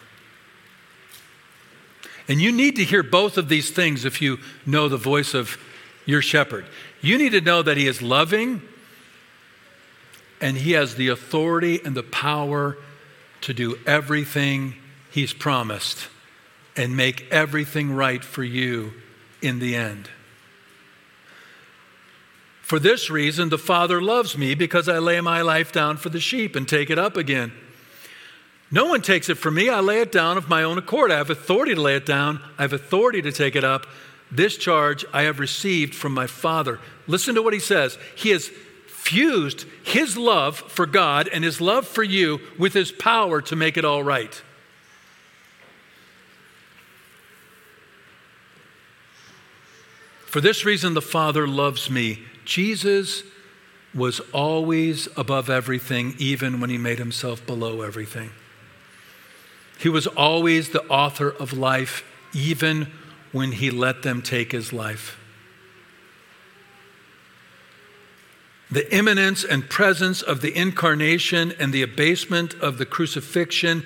And 2.27 2.41
you 2.41 2.51
need 2.51 2.75
to 2.75 2.83
hear 2.83 3.01
both 3.01 3.37
of 3.37 3.47
these 3.47 3.71
things 3.71 4.03
if 4.03 4.21
you 4.21 4.37
know 4.65 4.89
the 4.89 4.97
voice 4.97 5.33
of 5.33 5.57
your 6.05 6.21
shepherd. 6.21 6.65
You 6.99 7.17
need 7.17 7.31
to 7.31 7.39
know 7.39 7.61
that 7.61 7.77
he 7.77 7.87
is 7.87 8.01
loving 8.01 8.61
and 10.41 10.57
he 10.57 10.73
has 10.73 10.95
the 10.95 11.07
authority 11.07 11.79
and 11.85 11.95
the 11.95 12.03
power 12.03 12.77
to 13.41 13.53
do 13.53 13.79
everything 13.85 14.75
he's 15.09 15.31
promised 15.31 16.09
and 16.77 16.95
make 16.95 17.27
everything 17.31 17.91
right 17.91 18.23
for 18.23 18.43
you 18.43 18.93
in 19.41 19.59
the 19.59 19.75
end. 19.75 20.09
For 22.61 22.79
this 22.79 23.09
reason, 23.09 23.49
the 23.49 23.57
Father 23.57 24.01
loves 24.01 24.37
me 24.37 24.53
because 24.53 24.89
I 24.89 24.99
lay 24.99 25.21
my 25.21 25.41
life 25.41 25.71
down 25.71 25.97
for 25.97 26.09
the 26.09 26.19
sheep 26.19 26.55
and 26.55 26.67
take 26.67 26.89
it 26.89 26.99
up 26.99 27.15
again. 27.15 27.53
No 28.69 28.87
one 28.87 29.01
takes 29.01 29.29
it 29.29 29.35
from 29.35 29.53
me. 29.53 29.69
I 29.69 29.79
lay 29.79 30.01
it 30.01 30.11
down 30.11 30.37
of 30.37 30.49
my 30.49 30.63
own 30.63 30.77
accord. 30.77 31.09
I 31.09 31.17
have 31.17 31.29
authority 31.29 31.75
to 31.75 31.81
lay 31.81 31.95
it 31.95 32.05
down, 32.05 32.41
I 32.57 32.63
have 32.63 32.73
authority 32.73 33.21
to 33.21 33.31
take 33.31 33.55
it 33.55 33.63
up. 33.63 33.87
This 34.29 34.57
charge 34.57 35.05
I 35.13 35.21
have 35.21 35.39
received 35.39 35.95
from 35.95 36.13
my 36.13 36.27
Father. 36.27 36.81
Listen 37.07 37.35
to 37.35 37.41
what 37.41 37.53
he 37.53 37.59
says. 37.59 37.97
He 38.15 38.31
has 38.31 38.51
fused 38.87 39.65
his 39.85 40.17
love 40.17 40.57
for 40.57 40.85
God 40.85 41.29
and 41.29 41.45
his 41.45 41.61
love 41.61 41.87
for 41.87 42.03
you 42.03 42.41
with 42.59 42.73
his 42.73 42.91
power 42.91 43.41
to 43.43 43.55
make 43.55 43.77
it 43.77 43.85
all 43.85 44.03
right. 44.03 44.41
For 50.37 50.41
this 50.41 50.65
reason, 50.65 50.93
the 50.93 51.01
Father 51.01 51.47
loves 51.47 51.89
me. 51.89 52.19
Jesus 52.45 53.23
was 53.95 54.19
always 54.31 55.07
above 55.17 55.49
everything, 55.49 56.13
even 56.19 56.61
when 56.61 56.69
he 56.69 56.77
made 56.77 56.99
himself 56.99 57.43
below 57.47 57.81
everything. 57.81 58.29
He 59.79 59.89
was 59.89 60.05
always 60.05 60.69
the 60.69 60.85
author 60.89 61.27
of 61.27 61.53
life, 61.53 62.03
even 62.35 62.91
when 63.31 63.51
he 63.51 63.71
let 63.71 64.03
them 64.03 64.21
take 64.21 64.51
his 64.51 64.71
life. 64.71 65.17
The 68.69 68.95
imminence 68.95 69.43
and 69.43 69.67
presence 69.67 70.21
of 70.21 70.41
the 70.41 70.55
incarnation 70.55 71.51
and 71.57 71.73
the 71.73 71.81
abasement 71.81 72.53
of 72.61 72.77
the 72.77 72.85
crucifixion 72.85 73.83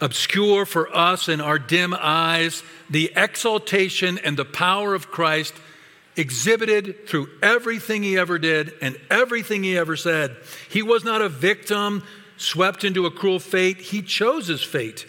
obscure 0.00 0.66
for 0.66 0.94
us 0.94 1.28
in 1.28 1.40
our 1.40 1.58
dim 1.58 1.94
eyes 1.98 2.62
the 2.90 3.12
exaltation 3.16 4.18
and 4.18 4.36
the 4.36 4.44
power 4.44 4.94
of 4.94 5.10
Christ 5.10 5.54
exhibited 6.16 7.08
through 7.08 7.28
everything 7.42 8.02
he 8.02 8.18
ever 8.18 8.38
did 8.38 8.72
and 8.80 8.98
everything 9.10 9.62
he 9.62 9.76
ever 9.76 9.96
said. 9.96 10.36
He 10.68 10.82
was 10.82 11.04
not 11.04 11.22
a 11.22 11.28
victim 11.28 12.02
swept 12.36 12.84
into 12.84 13.06
a 13.06 13.10
cruel 13.10 13.38
fate, 13.38 13.78
he 13.78 14.02
chose 14.02 14.46
his 14.46 14.62
fate. 14.62 15.06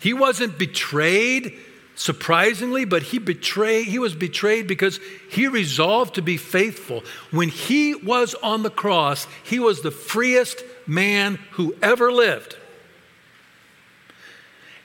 He 0.00 0.12
wasn't 0.12 0.58
betrayed 0.58 1.58
surprisingly, 1.98 2.84
but 2.84 3.02
he 3.02 3.18
betrayed 3.18 3.88
he 3.88 3.98
was 3.98 4.14
betrayed 4.14 4.66
because 4.66 5.00
he 5.30 5.48
resolved 5.48 6.14
to 6.14 6.22
be 6.22 6.36
faithful. 6.36 7.02
When 7.30 7.48
he 7.48 7.94
was 7.94 8.34
on 8.36 8.62
the 8.62 8.70
cross, 8.70 9.26
he 9.42 9.58
was 9.58 9.82
the 9.82 9.90
freest 9.90 10.62
man 10.86 11.38
who 11.52 11.74
ever 11.82 12.12
lived. 12.12 12.56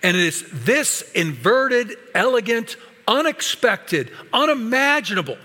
And 0.01 0.17
it 0.17 0.23
is 0.23 0.43
this 0.51 1.01
inverted, 1.11 1.95
elegant, 2.13 2.75
unexpected, 3.07 4.11
unimaginable 4.33 5.37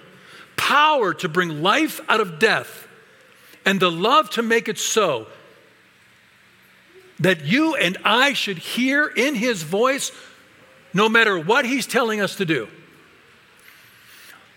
power 0.57 1.14
to 1.14 1.28
bring 1.28 1.62
life 1.62 2.00
out 2.09 2.20
of 2.20 2.38
death 2.38 2.88
and 3.64 3.78
the 3.78 3.90
love 3.90 4.31
to 4.31 4.42
make 4.42 4.68
it 4.68 4.78
so 4.78 5.26
that 7.20 7.44
you 7.44 7.74
and 7.74 7.98
I 8.04 8.33
should 8.33 8.59
hear 8.59 9.07
in 9.07 9.35
his 9.35 9.62
voice 9.62 10.11
no 10.92 11.09
matter 11.09 11.38
what 11.38 11.64
he's 11.64 11.87
telling 11.87 12.20
us 12.20 12.37
to 12.37 12.44
do. 12.44 12.68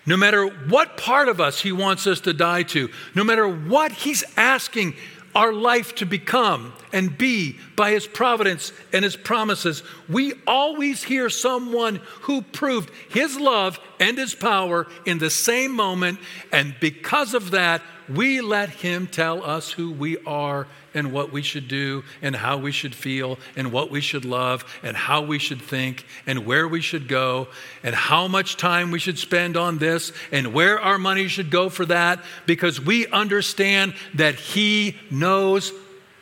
No 0.05 0.17
matter 0.17 0.47
what 0.47 0.97
part 0.97 1.27
of 1.27 1.39
us 1.39 1.61
he 1.61 1.71
wants 1.71 2.07
us 2.07 2.21
to 2.21 2.33
die 2.33 2.63
to, 2.63 2.89
no 3.13 3.23
matter 3.23 3.47
what 3.47 3.91
he's 3.91 4.23
asking 4.35 4.95
our 5.33 5.53
life 5.53 5.95
to 5.95 6.05
become 6.05 6.73
and 6.91 7.17
be 7.17 7.57
by 7.75 7.91
His 7.91 8.07
providence 8.07 8.73
and 8.91 9.03
His 9.03 9.15
promises, 9.15 9.83
we 10.09 10.33
always 10.45 11.03
hear 11.03 11.29
someone 11.29 12.01
who 12.21 12.41
proved 12.41 12.91
His 13.09 13.39
love 13.39 13.79
and 13.99 14.17
His 14.17 14.35
power 14.35 14.87
in 15.05 15.19
the 15.19 15.29
same 15.29 15.71
moment. 15.71 16.19
And 16.51 16.75
because 16.79 17.33
of 17.33 17.51
that, 17.51 17.81
we 18.09 18.41
let 18.41 18.69
Him 18.69 19.07
tell 19.07 19.43
us 19.43 19.71
who 19.71 19.91
we 19.91 20.17
are 20.25 20.67
and 20.93 21.11
what 21.11 21.31
we 21.31 21.41
should 21.41 21.67
do 21.67 22.03
and 22.21 22.35
how 22.35 22.57
we 22.57 22.71
should 22.71 22.93
feel 22.95 23.39
and 23.55 23.71
what 23.71 23.89
we 23.89 24.01
should 24.01 24.25
love 24.25 24.65
and 24.83 24.95
how 24.95 25.21
we 25.21 25.39
should 25.39 25.61
think 25.61 26.05
and 26.25 26.45
where 26.45 26.67
we 26.67 26.81
should 26.81 27.07
go 27.07 27.47
and 27.83 27.95
how 27.95 28.27
much 28.27 28.57
time 28.57 28.91
we 28.91 28.99
should 28.99 29.17
spend 29.17 29.57
on 29.57 29.77
this 29.77 30.11
and 30.31 30.53
where 30.53 30.79
our 30.79 30.97
money 30.97 31.27
should 31.27 31.49
go 31.49 31.69
for 31.69 31.85
that 31.85 32.23
because 32.45 32.79
we 32.79 33.07
understand 33.07 33.93
that 34.15 34.35
He 34.35 34.97
knows 35.09 35.71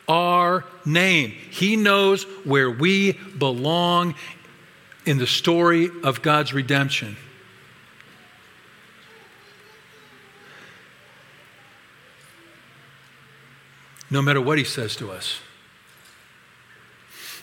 our 0.08 0.64
name. 0.84 1.30
He 1.30 1.76
knows 1.76 2.24
where 2.44 2.70
we 2.70 3.12
belong 3.12 4.14
in 5.06 5.18
the 5.18 5.26
story 5.26 5.88
of 6.02 6.22
God's 6.22 6.52
redemption. 6.52 7.16
No 14.10 14.20
matter 14.20 14.40
what 14.40 14.58
he 14.58 14.64
says 14.64 14.96
to 14.96 15.10
us. 15.10 15.40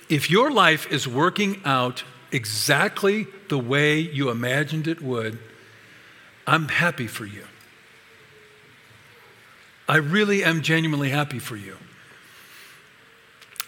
If 0.09 0.29
your 0.29 0.51
life 0.51 0.91
is 0.91 1.07
working 1.07 1.61
out 1.65 2.03
exactly 2.31 3.27
the 3.49 3.57
way 3.57 3.99
you 3.99 4.29
imagined 4.29 4.87
it 4.87 5.01
would, 5.01 5.39
I'm 6.45 6.67
happy 6.67 7.07
for 7.07 7.25
you. 7.25 7.45
I 9.87 9.97
really 9.97 10.43
am 10.43 10.61
genuinely 10.61 11.09
happy 11.09 11.39
for 11.39 11.55
you. 11.55 11.77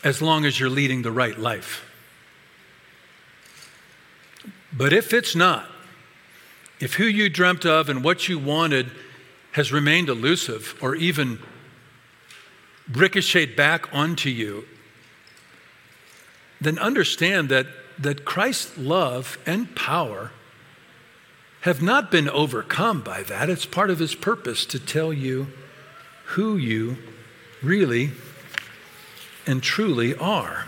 As 0.03 0.21
long 0.21 0.45
as 0.45 0.59
you're 0.59 0.69
leading 0.69 1.01
the 1.01 1.11
right 1.11 1.37
life. 1.37 1.85
But 4.71 4.93
if 4.93 5.13
it's 5.13 5.35
not, 5.35 5.69
if 6.79 6.95
who 6.95 7.03
you 7.03 7.29
dreamt 7.29 7.65
of 7.65 7.89
and 7.89 8.03
what 8.03 8.29
you 8.29 8.39
wanted 8.39 8.91
has 9.53 9.71
remained 9.71 10.07
elusive 10.07 10.77
or 10.81 10.95
even 10.95 11.39
ricocheted 12.91 13.55
back 13.55 13.93
onto 13.93 14.29
you, 14.29 14.65
then 16.59 16.77
understand 16.79 17.49
that, 17.49 17.67
that 17.97 18.25
Christ's 18.25 18.77
love 18.77 19.37
and 19.45 19.75
power 19.75 20.31
have 21.61 21.81
not 21.81 22.09
been 22.09 22.29
overcome 22.29 23.01
by 23.01 23.23
that. 23.23 23.49
It's 23.49 23.65
part 23.65 23.89
of 23.89 23.99
his 23.99 24.15
purpose 24.15 24.65
to 24.67 24.79
tell 24.79 25.11
you 25.11 25.47
who 26.25 26.57
you 26.57 26.97
really 27.61 28.11
and 29.45 29.61
truly 29.61 30.15
are. 30.15 30.65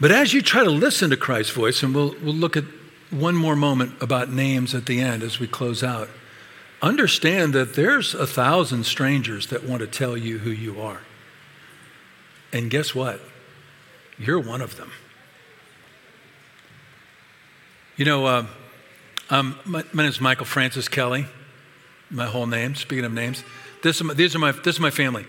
But 0.00 0.10
as 0.10 0.34
you 0.34 0.42
try 0.42 0.64
to 0.64 0.70
listen 0.70 1.10
to 1.10 1.16
Christ's 1.16 1.52
voice, 1.52 1.82
and 1.82 1.94
we'll, 1.94 2.14
we'll 2.22 2.34
look 2.34 2.56
at 2.56 2.64
one 3.10 3.34
more 3.34 3.56
moment 3.56 3.94
about 4.02 4.30
names 4.30 4.74
at 4.74 4.86
the 4.86 5.00
end 5.00 5.22
as 5.22 5.38
we 5.38 5.46
close 5.46 5.82
out 5.82 6.08
understand 6.82 7.52
that 7.54 7.74
there's 7.74 8.14
a 8.14 8.26
thousand 8.26 8.84
strangers 8.84 9.46
that 9.48 9.64
want 9.64 9.80
to 9.80 9.86
tell 9.86 10.16
you 10.16 10.38
who 10.38 10.50
you 10.50 10.80
are. 10.80 11.00
And 12.52 12.70
guess 12.70 12.94
what? 12.94 13.20
You're 14.18 14.40
one 14.40 14.60
of 14.60 14.76
them. 14.76 14.92
You 17.96 18.04
know, 18.04 18.26
uh, 18.26 18.46
um, 19.30 19.58
my, 19.64 19.84
my 19.92 20.02
name 20.02 20.10
is 20.10 20.20
Michael 20.20 20.46
Francis 20.46 20.88
Kelly, 20.88 21.26
my 22.10 22.26
whole 22.26 22.46
name, 22.46 22.74
speaking 22.74 23.04
of 23.04 23.12
names. 23.12 23.44
This 23.82 24.00
these 24.14 24.34
are 24.34 24.38
my, 24.38 24.52
this 24.52 24.76
is 24.76 24.80
my 24.80 24.90
family 24.90 25.26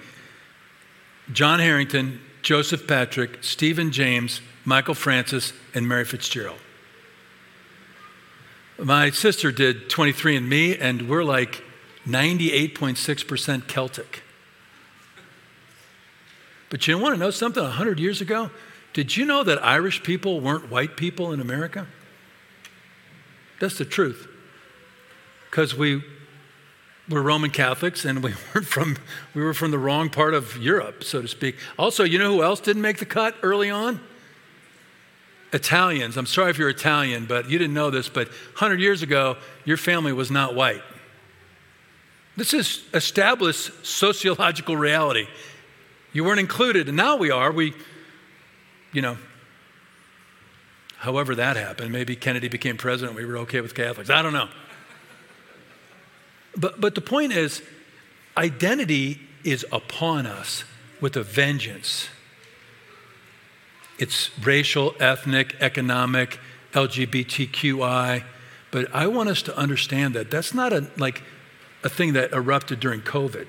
John 1.31 1.59
Harrington, 1.59 2.21
Joseph 2.41 2.87
Patrick, 2.87 3.43
Stephen 3.43 3.91
James, 3.91 4.41
Michael 4.63 4.93
Francis, 4.93 5.53
and 5.73 5.87
Mary 5.87 6.05
Fitzgerald. 6.05 6.59
My 8.77 9.09
sister 9.09 9.53
did 9.53 9.89
23andMe, 9.89 10.77
and 10.81 11.07
we're 11.07 11.23
like 11.23 11.63
98.6% 12.05 13.67
Celtic. 13.67 14.21
But 16.69 16.85
you 16.85 16.97
want 16.97 17.15
to 17.15 17.19
know 17.19 17.31
something? 17.31 17.63
100 17.63 17.99
years 17.99 18.19
ago, 18.19 18.51
did 18.91 19.15
you 19.15 19.25
know 19.25 19.43
that 19.43 19.63
Irish 19.63 20.03
people 20.03 20.41
weren't 20.41 20.69
white 20.69 20.97
people 20.97 21.31
in 21.31 21.39
America? 21.39 21.87
That's 23.61 23.77
the 23.77 23.85
truth. 23.85 24.27
Because 25.49 25.73
we 25.73 26.03
were 27.07 27.21
Roman 27.21 27.51
Catholics 27.51 28.03
and 28.03 28.21
we 28.21 28.33
weren't 28.53 28.67
from 28.67 28.97
we 29.33 29.41
were 29.41 29.53
from 29.53 29.71
the 29.71 29.79
wrong 29.79 30.09
part 30.09 30.33
of 30.33 30.57
Europe, 30.57 31.05
so 31.05 31.21
to 31.21 31.29
speak. 31.29 31.55
Also, 31.79 32.03
you 32.03 32.19
know 32.19 32.33
who 32.33 32.43
else 32.43 32.59
didn't 32.59 32.81
make 32.81 32.97
the 32.97 33.05
cut 33.05 33.35
early 33.41 33.69
on? 33.69 34.01
Italians, 35.55 36.17
I'm 36.17 36.25
sorry 36.25 36.51
if 36.51 36.57
you're 36.57 36.69
Italian, 36.69 37.25
but 37.25 37.49
you 37.49 37.57
didn't 37.57 37.73
know 37.73 37.89
this, 37.89 38.09
but 38.09 38.27
100 38.27 38.81
years 38.81 39.01
ago, 39.01 39.37
your 39.63 39.77
family 39.77 40.11
was 40.11 40.29
not 40.29 40.53
white. 40.53 40.81
This 42.35 42.53
is 42.53 42.83
established 42.93 43.71
sociological 43.85 44.75
reality. 44.75 45.27
You 46.11 46.25
weren't 46.25 46.41
included, 46.41 46.89
and 46.89 46.97
now 46.97 47.15
we 47.15 47.31
are. 47.31 47.53
We, 47.53 47.73
you 48.91 49.01
know, 49.01 49.17
however 50.97 51.35
that 51.35 51.55
happened, 51.55 51.93
maybe 51.93 52.17
Kennedy 52.17 52.49
became 52.49 52.75
president, 52.75 53.15
we 53.15 53.23
were 53.23 53.37
okay 53.37 53.61
with 53.61 53.73
Catholics. 53.73 54.09
I 54.09 54.21
don't 54.21 54.33
know. 54.33 54.49
But, 56.57 56.81
but 56.81 56.95
the 56.95 57.01
point 57.01 57.31
is, 57.31 57.61
identity 58.35 59.21
is 59.45 59.65
upon 59.71 60.25
us 60.25 60.65
with 60.99 61.15
a 61.15 61.23
vengeance. 61.23 62.09
It's 63.97 64.37
racial, 64.39 64.93
ethnic, 64.99 65.55
economic, 65.59 66.39
LGBTQI. 66.73 68.23
But 68.71 68.93
I 68.93 69.07
want 69.07 69.29
us 69.29 69.41
to 69.43 69.57
understand 69.57 70.13
that 70.15 70.29
that's 70.29 70.53
not 70.53 70.73
a, 70.73 70.89
like 70.97 71.23
a 71.83 71.89
thing 71.89 72.13
that 72.13 72.33
erupted 72.33 72.79
during 72.79 73.01
COVID. 73.01 73.47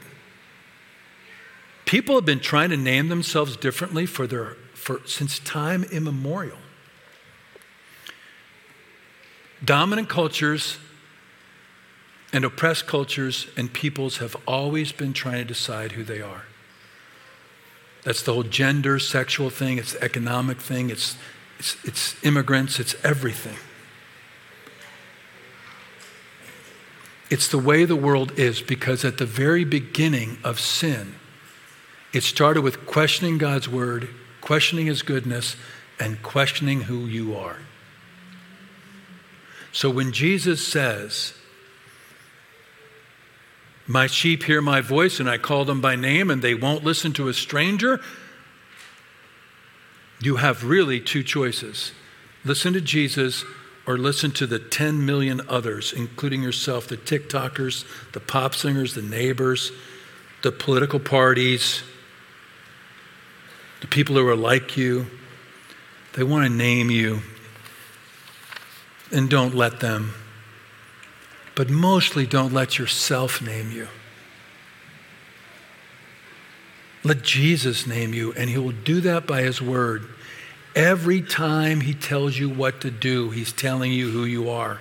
People 1.85 2.17
have 2.17 2.25
been 2.25 2.41
trying 2.41 2.71
to 2.71 2.77
name 2.77 3.09
themselves 3.09 3.57
differently 3.57 4.07
for 4.07 4.27
their, 4.27 4.57
for, 4.75 5.01
since 5.05 5.39
time 5.39 5.85
immemorial. 5.85 6.59
Dominant 9.65 10.09
cultures 10.09 10.79
and 12.33 12.45
oppressed 12.45 12.87
cultures 12.87 13.47
and 13.57 13.73
peoples 13.73 14.19
have 14.19 14.37
always 14.47 14.93
been 14.93 15.13
trying 15.13 15.39
to 15.39 15.45
decide 15.45 15.93
who 15.93 16.05
they 16.05 16.21
are. 16.21 16.45
That's 18.07 18.23
the 18.23 18.33
whole 18.33 18.45
gender, 18.45 19.01
sexual 19.01 19.51
thing, 19.51 19.79
it's 19.79 19.95
the 19.95 20.05
economic 20.05 20.61
thing, 20.61 20.91
it's, 20.91 21.17
it's, 21.59 21.77
it's 21.85 22.25
immigrants, 22.25 22.79
it's 22.79 22.95
everything. 23.05 23.57
It's 27.31 27.49
the 27.49 27.59
way 27.59 27.85
the 27.85 27.97
world 27.97 28.39
is 28.39 28.63
because 28.63 29.05
at 29.05 29.19
the 29.19 29.27
very 29.27 29.65
beginning 29.65 30.39
of 30.45 30.61
sin, 30.61 31.17
it 32.13 32.23
started 32.23 32.61
with 32.61 32.87
questioning 32.87 33.39
God's 33.39 33.69
word, 33.69 34.09
questioning 34.41 34.87
his 34.87 35.03
goodness, 35.03 35.57
and 35.99 36.23
questioning 36.23 36.83
who 36.83 37.07
you 37.07 37.37
are. 37.37 37.59
So 39.73 39.91
when 39.91 40.13
Jesus 40.13 40.65
says, 40.65 41.35
my 43.87 44.07
sheep 44.07 44.45
hear 44.45 44.61
my 44.61 44.81
voice, 44.81 45.21
and 45.21 45.29
I 45.29 45.39
call 45.39 45.65
them 45.65 45.81
by 45.81 45.97
name, 45.97 46.31
and 46.31 46.43
they 46.43 46.55
won't 46.55 46.85
listen 46.85 47.13
to 47.15 47.29
a 47.29 47.35
stranger. 47.35 48.01
You 50.21 50.37
have 50.37 50.65
really 50.65 51.01
two 51.01 51.23
choices 51.23 51.93
listen 52.45 52.73
to 52.73 52.81
Jesus 52.81 53.45
or 53.87 53.99
listen 53.99 54.31
to 54.33 54.47
the 54.47 54.59
10 54.59 55.05
million 55.05 55.41
others, 55.49 55.93
including 55.93 56.43
yourself 56.43 56.87
the 56.87 56.97
TikTokers, 56.97 57.85
the 58.13 58.21
pop 58.21 58.55
singers, 58.55 58.95
the 58.95 59.03
neighbors, 59.03 59.73
the 60.43 60.53
political 60.53 61.01
parties, 61.01 61.83
the 63.81 63.87
people 63.87 64.17
who 64.17 64.27
are 64.27 64.37
like 64.37 64.77
you. 64.77 65.07
They 66.15 66.23
want 66.23 66.45
to 66.45 66.51
name 66.51 66.91
you, 66.91 67.21
and 69.13 69.29
don't 69.29 69.55
let 69.55 69.81
them. 69.81 70.15
But 71.57 71.71
mostly 71.71 72.27
don't 72.27 72.53
let 72.53 72.79
yourself 72.79 73.43
name 73.43 73.73
you. 73.73 73.89
Let 77.03 77.23
Jesus 77.23 77.87
name 77.87 78.13
you, 78.13 78.33
and 78.35 78.51
He 78.51 78.59
will 78.59 78.73
do 78.73 79.01
that 79.01 79.27
by 79.27 79.43
His 79.43 79.61
word. 79.63 80.07
Every 80.75 81.23
time 81.23 81.81
He 81.81 81.95
tells 81.95 82.39
you 82.39 82.51
what 82.51 82.83
to 82.83 82.91
do, 82.91 83.31
He's 83.31 83.53
telling 83.53 83.91
you 83.91 84.11
who 84.11 84.25
you 84.25 84.51
are. 84.51 84.81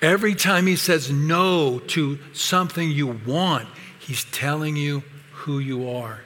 Every 0.00 0.34
time 0.34 0.66
He 0.66 0.76
says 0.76 1.10
no 1.10 1.78
to 1.88 2.18
something 2.32 2.90
you 2.90 3.08
want, 3.08 3.68
He's 3.98 4.24
telling 4.24 4.76
you 4.76 5.02
who 5.32 5.58
you 5.58 5.90
are. 5.90 6.20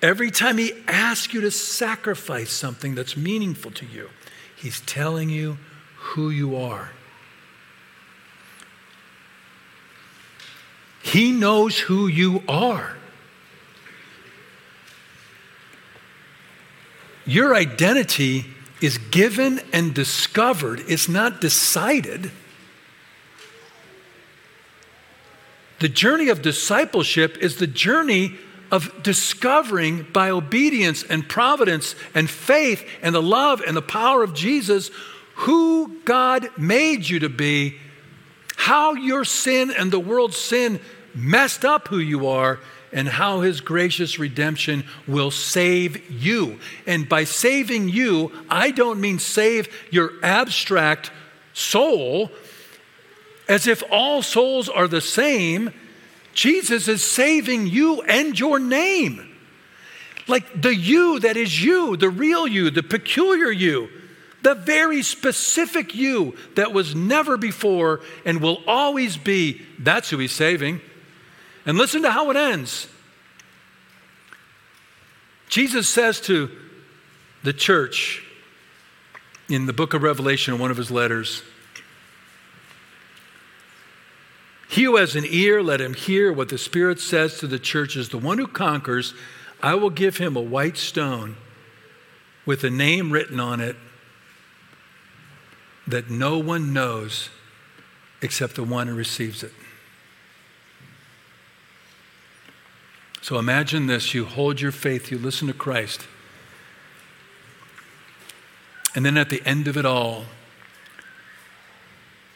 Every 0.00 0.30
time 0.30 0.58
He 0.58 0.74
asks 0.86 1.34
you 1.34 1.40
to 1.40 1.50
sacrifice 1.50 2.52
something 2.52 2.94
that's 2.94 3.16
meaningful 3.16 3.72
to 3.72 3.86
you, 3.86 4.10
He's 4.54 4.80
telling 4.82 5.28
you 5.28 5.58
who 5.96 6.30
you 6.30 6.54
are. 6.54 6.92
He 11.04 11.32
knows 11.32 11.78
who 11.78 12.06
you 12.06 12.42
are. 12.48 12.96
Your 17.26 17.54
identity 17.54 18.46
is 18.80 18.96
given 18.96 19.60
and 19.70 19.94
discovered, 19.94 20.82
it's 20.88 21.06
not 21.06 21.42
decided. 21.42 22.30
The 25.80 25.90
journey 25.90 26.30
of 26.30 26.40
discipleship 26.40 27.36
is 27.36 27.56
the 27.56 27.66
journey 27.66 28.36
of 28.72 29.02
discovering 29.02 30.06
by 30.10 30.30
obedience 30.30 31.02
and 31.02 31.28
providence 31.28 31.94
and 32.14 32.30
faith 32.30 32.82
and 33.02 33.14
the 33.14 33.22
love 33.22 33.60
and 33.60 33.76
the 33.76 33.82
power 33.82 34.22
of 34.22 34.32
Jesus 34.32 34.90
who 35.34 36.00
God 36.06 36.48
made 36.56 37.10
you 37.10 37.18
to 37.18 37.28
be, 37.28 37.78
how 38.64 38.94
your 38.94 39.26
sin 39.26 39.70
and 39.70 39.92
the 39.92 40.00
world's 40.00 40.38
sin 40.38 40.80
messed 41.14 41.66
up 41.66 41.88
who 41.88 41.98
you 41.98 42.26
are, 42.26 42.58
and 42.94 43.06
how 43.06 43.42
his 43.42 43.60
gracious 43.60 44.18
redemption 44.18 44.84
will 45.06 45.30
save 45.30 46.10
you. 46.10 46.58
And 46.86 47.06
by 47.06 47.24
saving 47.24 47.90
you, 47.90 48.32
I 48.48 48.70
don't 48.70 49.02
mean 49.02 49.18
save 49.18 49.68
your 49.90 50.12
abstract 50.22 51.10
soul 51.52 52.30
as 53.50 53.66
if 53.66 53.82
all 53.90 54.22
souls 54.22 54.70
are 54.70 54.88
the 54.88 55.02
same. 55.02 55.70
Jesus 56.32 56.88
is 56.88 57.04
saving 57.04 57.66
you 57.66 58.00
and 58.00 58.38
your 58.38 58.58
name. 58.58 59.36
Like 60.26 60.62
the 60.62 60.74
you 60.74 61.20
that 61.20 61.36
is 61.36 61.62
you, 61.62 61.98
the 61.98 62.08
real 62.08 62.46
you, 62.46 62.70
the 62.70 62.82
peculiar 62.82 63.50
you, 63.50 63.90
the 64.44 64.54
very 64.54 65.02
specific 65.02 65.94
you 65.94 66.36
that 66.54 66.72
was 66.72 66.94
never 66.94 67.36
before 67.36 68.00
and 68.24 68.40
will 68.40 68.62
always 68.66 69.16
be. 69.16 69.62
That's 69.78 70.10
who 70.10 70.18
he's 70.18 70.32
saving. 70.32 70.80
And 71.66 71.76
listen 71.76 72.02
to 72.02 72.10
how 72.10 72.30
it 72.30 72.36
ends. 72.36 72.86
Jesus 75.48 75.88
says 75.88 76.20
to 76.22 76.50
the 77.42 77.52
church 77.52 78.22
in 79.48 79.66
the 79.66 79.72
book 79.72 79.94
of 79.94 80.02
Revelation, 80.02 80.54
in 80.54 80.60
one 80.60 80.70
of 80.70 80.76
his 80.76 80.90
letters, 80.90 81.42
He 84.68 84.84
who 84.84 84.96
has 84.96 85.14
an 85.14 85.24
ear, 85.28 85.62
let 85.62 85.80
him 85.80 85.94
hear 85.94 86.32
what 86.32 86.48
the 86.48 86.58
Spirit 86.58 86.98
says 86.98 87.38
to 87.38 87.46
the 87.46 87.60
churches. 87.60 88.08
The 88.08 88.18
one 88.18 88.38
who 88.38 88.48
conquers, 88.48 89.14
I 89.62 89.76
will 89.76 89.90
give 89.90 90.16
him 90.16 90.36
a 90.36 90.40
white 90.40 90.76
stone 90.76 91.36
with 92.44 92.64
a 92.64 92.70
name 92.70 93.12
written 93.12 93.38
on 93.38 93.60
it 93.60 93.76
that 95.86 96.10
no 96.10 96.38
one 96.38 96.72
knows 96.72 97.28
except 98.22 98.56
the 98.56 98.64
one 98.64 98.86
who 98.86 98.94
receives 98.94 99.42
it. 99.42 99.52
So 103.20 103.38
imagine 103.38 103.86
this 103.86 104.14
you 104.14 104.24
hold 104.24 104.60
your 104.60 104.72
faith, 104.72 105.10
you 105.10 105.18
listen 105.18 105.48
to 105.48 105.54
Christ. 105.54 106.06
And 108.94 109.04
then 109.04 109.16
at 109.16 109.28
the 109.30 109.42
end 109.44 109.66
of 109.66 109.76
it 109.76 109.84
all, 109.84 110.24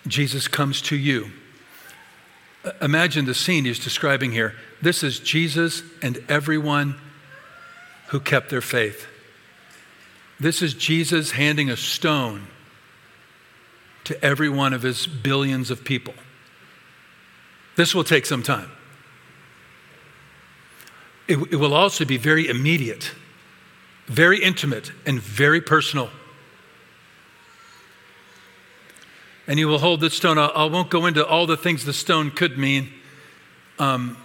Jesus 0.07 0.49
comes 0.49 0.81
to 0.83 0.97
you. 0.97 1.31
Imagine 2.81 3.25
the 3.25 3.35
scene 3.35 3.65
he's 3.65 3.79
describing 3.79 4.33
here. 4.33 4.55
This 4.83 5.03
is 5.03 5.21
Jesus 5.21 5.83
and 6.03 6.25
everyone 6.29 6.97
who 8.09 8.21
kept 8.21 8.51
their 8.51 8.61
faith. 8.61 9.07
This 10.41 10.63
is 10.63 10.75
Jesus 10.75 11.33
handing 11.33 11.71
a 11.71 11.77
stone 11.77 12.49
to 14.09 14.25
every 14.25 14.49
one 14.49 14.73
of 14.73 14.81
his 14.81 15.07
billions 15.07 15.71
of 15.71 15.85
people. 15.85 16.15
This 17.77 17.95
will 17.95 18.05
take 18.05 18.25
some 18.25 18.43
time. 18.43 18.71
It, 21.29 21.37
it 21.53 21.57
will 21.57 21.75
also 21.75 22.07
be 22.07 22.17
very 22.17 22.49
immediate, 22.49 23.13
very 24.07 24.43
intimate, 24.43 24.93
and 25.05 25.21
very 25.21 25.61
personal. 25.61 26.09
And 29.47 29.59
you 29.59 29.69
will 29.69 29.79
hold 29.79 30.01
this 30.01 30.15
stone. 30.15 30.39
I, 30.39 30.47
I 30.47 30.65
won't 30.65 30.89
go 30.89 31.05
into 31.05 31.25
all 31.27 31.47
the 31.47 31.59
things 31.59 31.85
the 31.85 31.93
stone 31.93 32.31
could 32.31 32.57
mean. 32.57 32.89
Um, 33.79 34.17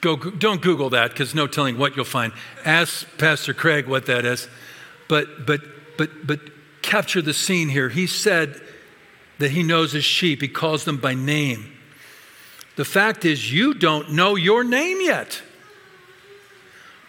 go, 0.00 0.16
don't 0.16 0.60
Google 0.60 0.90
that 0.90 1.10
because 1.12 1.32
no 1.32 1.46
telling 1.46 1.78
what 1.78 1.94
you'll 1.94 2.04
find. 2.04 2.32
Ask 2.64 3.06
Pastor 3.18 3.54
Craig 3.54 3.86
what 3.86 4.06
that 4.06 4.24
is. 4.24 4.48
But, 5.06 5.46
but, 5.46 5.60
but, 5.96 6.26
but 6.26 6.40
capture 6.92 7.22
the 7.22 7.32
scene 7.32 7.70
here. 7.70 7.88
He 7.88 8.06
said 8.06 8.60
that 9.38 9.50
he 9.50 9.62
knows 9.62 9.92
his 9.92 10.04
sheep, 10.04 10.42
he 10.42 10.48
calls 10.48 10.84
them 10.84 10.98
by 10.98 11.14
name. 11.14 11.74
The 12.76 12.84
fact 12.84 13.24
is, 13.24 13.50
you 13.50 13.72
don't 13.72 14.12
know 14.12 14.36
your 14.36 14.62
name 14.62 14.98
yet. 15.00 15.40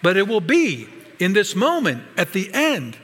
But 0.01 0.15
it 0.15 0.25
will 0.25 0.39
be 0.39 0.87
in 1.19 1.33
this 1.33 1.53
moment 1.53 2.01
at 2.15 2.31
the 2.31 2.49
end 2.53 2.95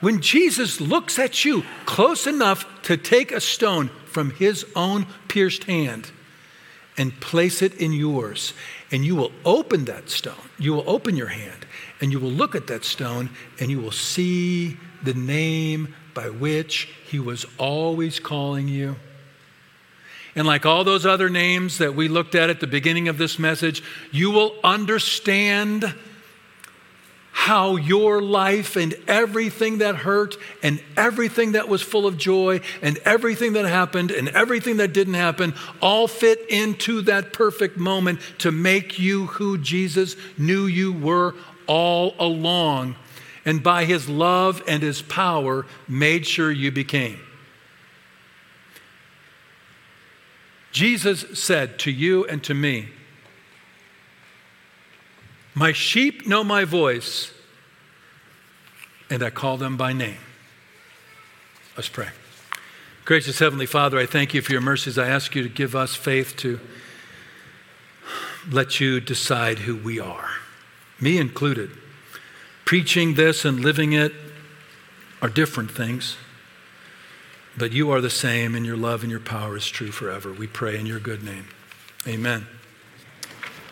when 0.00 0.20
Jesus 0.20 0.78
looks 0.78 1.18
at 1.18 1.42
you 1.42 1.64
close 1.86 2.26
enough 2.26 2.66
to 2.82 2.98
take 2.98 3.32
a 3.32 3.40
stone 3.40 3.88
from 4.04 4.32
his 4.32 4.66
own 4.76 5.06
pierced 5.26 5.64
hand 5.64 6.10
and 6.98 7.18
place 7.18 7.62
it 7.62 7.72
in 7.80 7.92
yours. 7.92 8.52
And 8.92 9.06
you 9.06 9.16
will 9.16 9.32
open 9.46 9.86
that 9.86 10.10
stone. 10.10 10.50
You 10.58 10.74
will 10.74 10.84
open 10.86 11.16
your 11.16 11.28
hand 11.28 11.64
and 11.98 12.12
you 12.12 12.20
will 12.20 12.30
look 12.30 12.54
at 12.54 12.66
that 12.66 12.84
stone 12.84 13.30
and 13.58 13.70
you 13.70 13.80
will 13.80 13.90
see 13.90 14.76
the 15.02 15.14
name 15.14 15.94
by 16.14 16.30
which 16.30 16.88
he 17.06 17.18
was 17.18 17.46
always 17.58 18.18
calling 18.20 18.68
you. 18.68 18.96
And 20.34 20.46
like 20.46 20.66
all 20.66 20.84
those 20.84 21.06
other 21.06 21.28
names 21.28 21.78
that 21.78 21.94
we 21.94 22.08
looked 22.08 22.34
at 22.34 22.50
at 22.50 22.60
the 22.60 22.66
beginning 22.66 23.08
of 23.08 23.18
this 23.18 23.38
message, 23.38 23.82
you 24.12 24.30
will 24.30 24.54
understand 24.62 25.94
how 27.32 27.76
your 27.76 28.20
life 28.20 28.76
and 28.76 28.94
everything 29.06 29.78
that 29.78 29.94
hurt 29.94 30.36
and 30.62 30.82
everything 30.96 31.52
that 31.52 31.68
was 31.68 31.80
full 31.80 32.04
of 32.04 32.18
joy 32.18 32.60
and 32.82 32.98
everything 33.04 33.52
that 33.52 33.64
happened 33.64 34.10
and 34.10 34.28
everything 34.30 34.78
that 34.78 34.92
didn't 34.92 35.14
happen 35.14 35.54
all 35.80 36.08
fit 36.08 36.44
into 36.50 37.00
that 37.00 37.32
perfect 37.32 37.76
moment 37.76 38.20
to 38.38 38.50
make 38.50 38.98
you 38.98 39.26
who 39.26 39.56
Jesus 39.56 40.16
knew 40.36 40.66
you 40.66 40.92
were 40.92 41.34
all 41.68 42.14
along. 42.18 42.96
And 43.48 43.62
by 43.62 43.86
his 43.86 44.10
love 44.10 44.62
and 44.68 44.82
his 44.82 45.00
power, 45.00 45.64
made 45.88 46.26
sure 46.26 46.52
you 46.52 46.70
became. 46.70 47.18
Jesus 50.70 51.24
said 51.32 51.78
to 51.78 51.90
you 51.90 52.26
and 52.26 52.44
to 52.44 52.52
me, 52.52 52.90
My 55.54 55.72
sheep 55.72 56.26
know 56.26 56.44
my 56.44 56.66
voice, 56.66 57.32
and 59.08 59.22
I 59.22 59.30
call 59.30 59.56
them 59.56 59.78
by 59.78 59.94
name. 59.94 60.20
Let's 61.74 61.88
pray. 61.88 62.08
Gracious 63.06 63.38
Heavenly 63.38 63.64
Father, 63.64 63.98
I 63.98 64.04
thank 64.04 64.34
you 64.34 64.42
for 64.42 64.52
your 64.52 64.60
mercies. 64.60 64.98
I 64.98 65.08
ask 65.08 65.34
you 65.34 65.42
to 65.42 65.48
give 65.48 65.74
us 65.74 65.94
faith 65.94 66.36
to 66.36 66.60
let 68.50 68.78
you 68.78 69.00
decide 69.00 69.60
who 69.60 69.74
we 69.74 69.98
are, 69.98 70.32
me 71.00 71.16
included. 71.16 71.70
Preaching 72.68 73.14
this 73.14 73.46
and 73.46 73.60
living 73.60 73.94
it 73.94 74.12
are 75.22 75.30
different 75.30 75.70
things. 75.70 76.18
But 77.56 77.72
you 77.72 77.90
are 77.90 78.02
the 78.02 78.10
same, 78.10 78.54
and 78.54 78.66
your 78.66 78.76
love 78.76 79.00
and 79.02 79.10
your 79.10 79.20
power 79.20 79.56
is 79.56 79.66
true 79.66 79.90
forever. 79.90 80.34
We 80.34 80.48
pray 80.48 80.78
in 80.78 80.84
your 80.84 81.00
good 81.00 81.24
name. 81.24 81.46
Amen. 82.06 82.46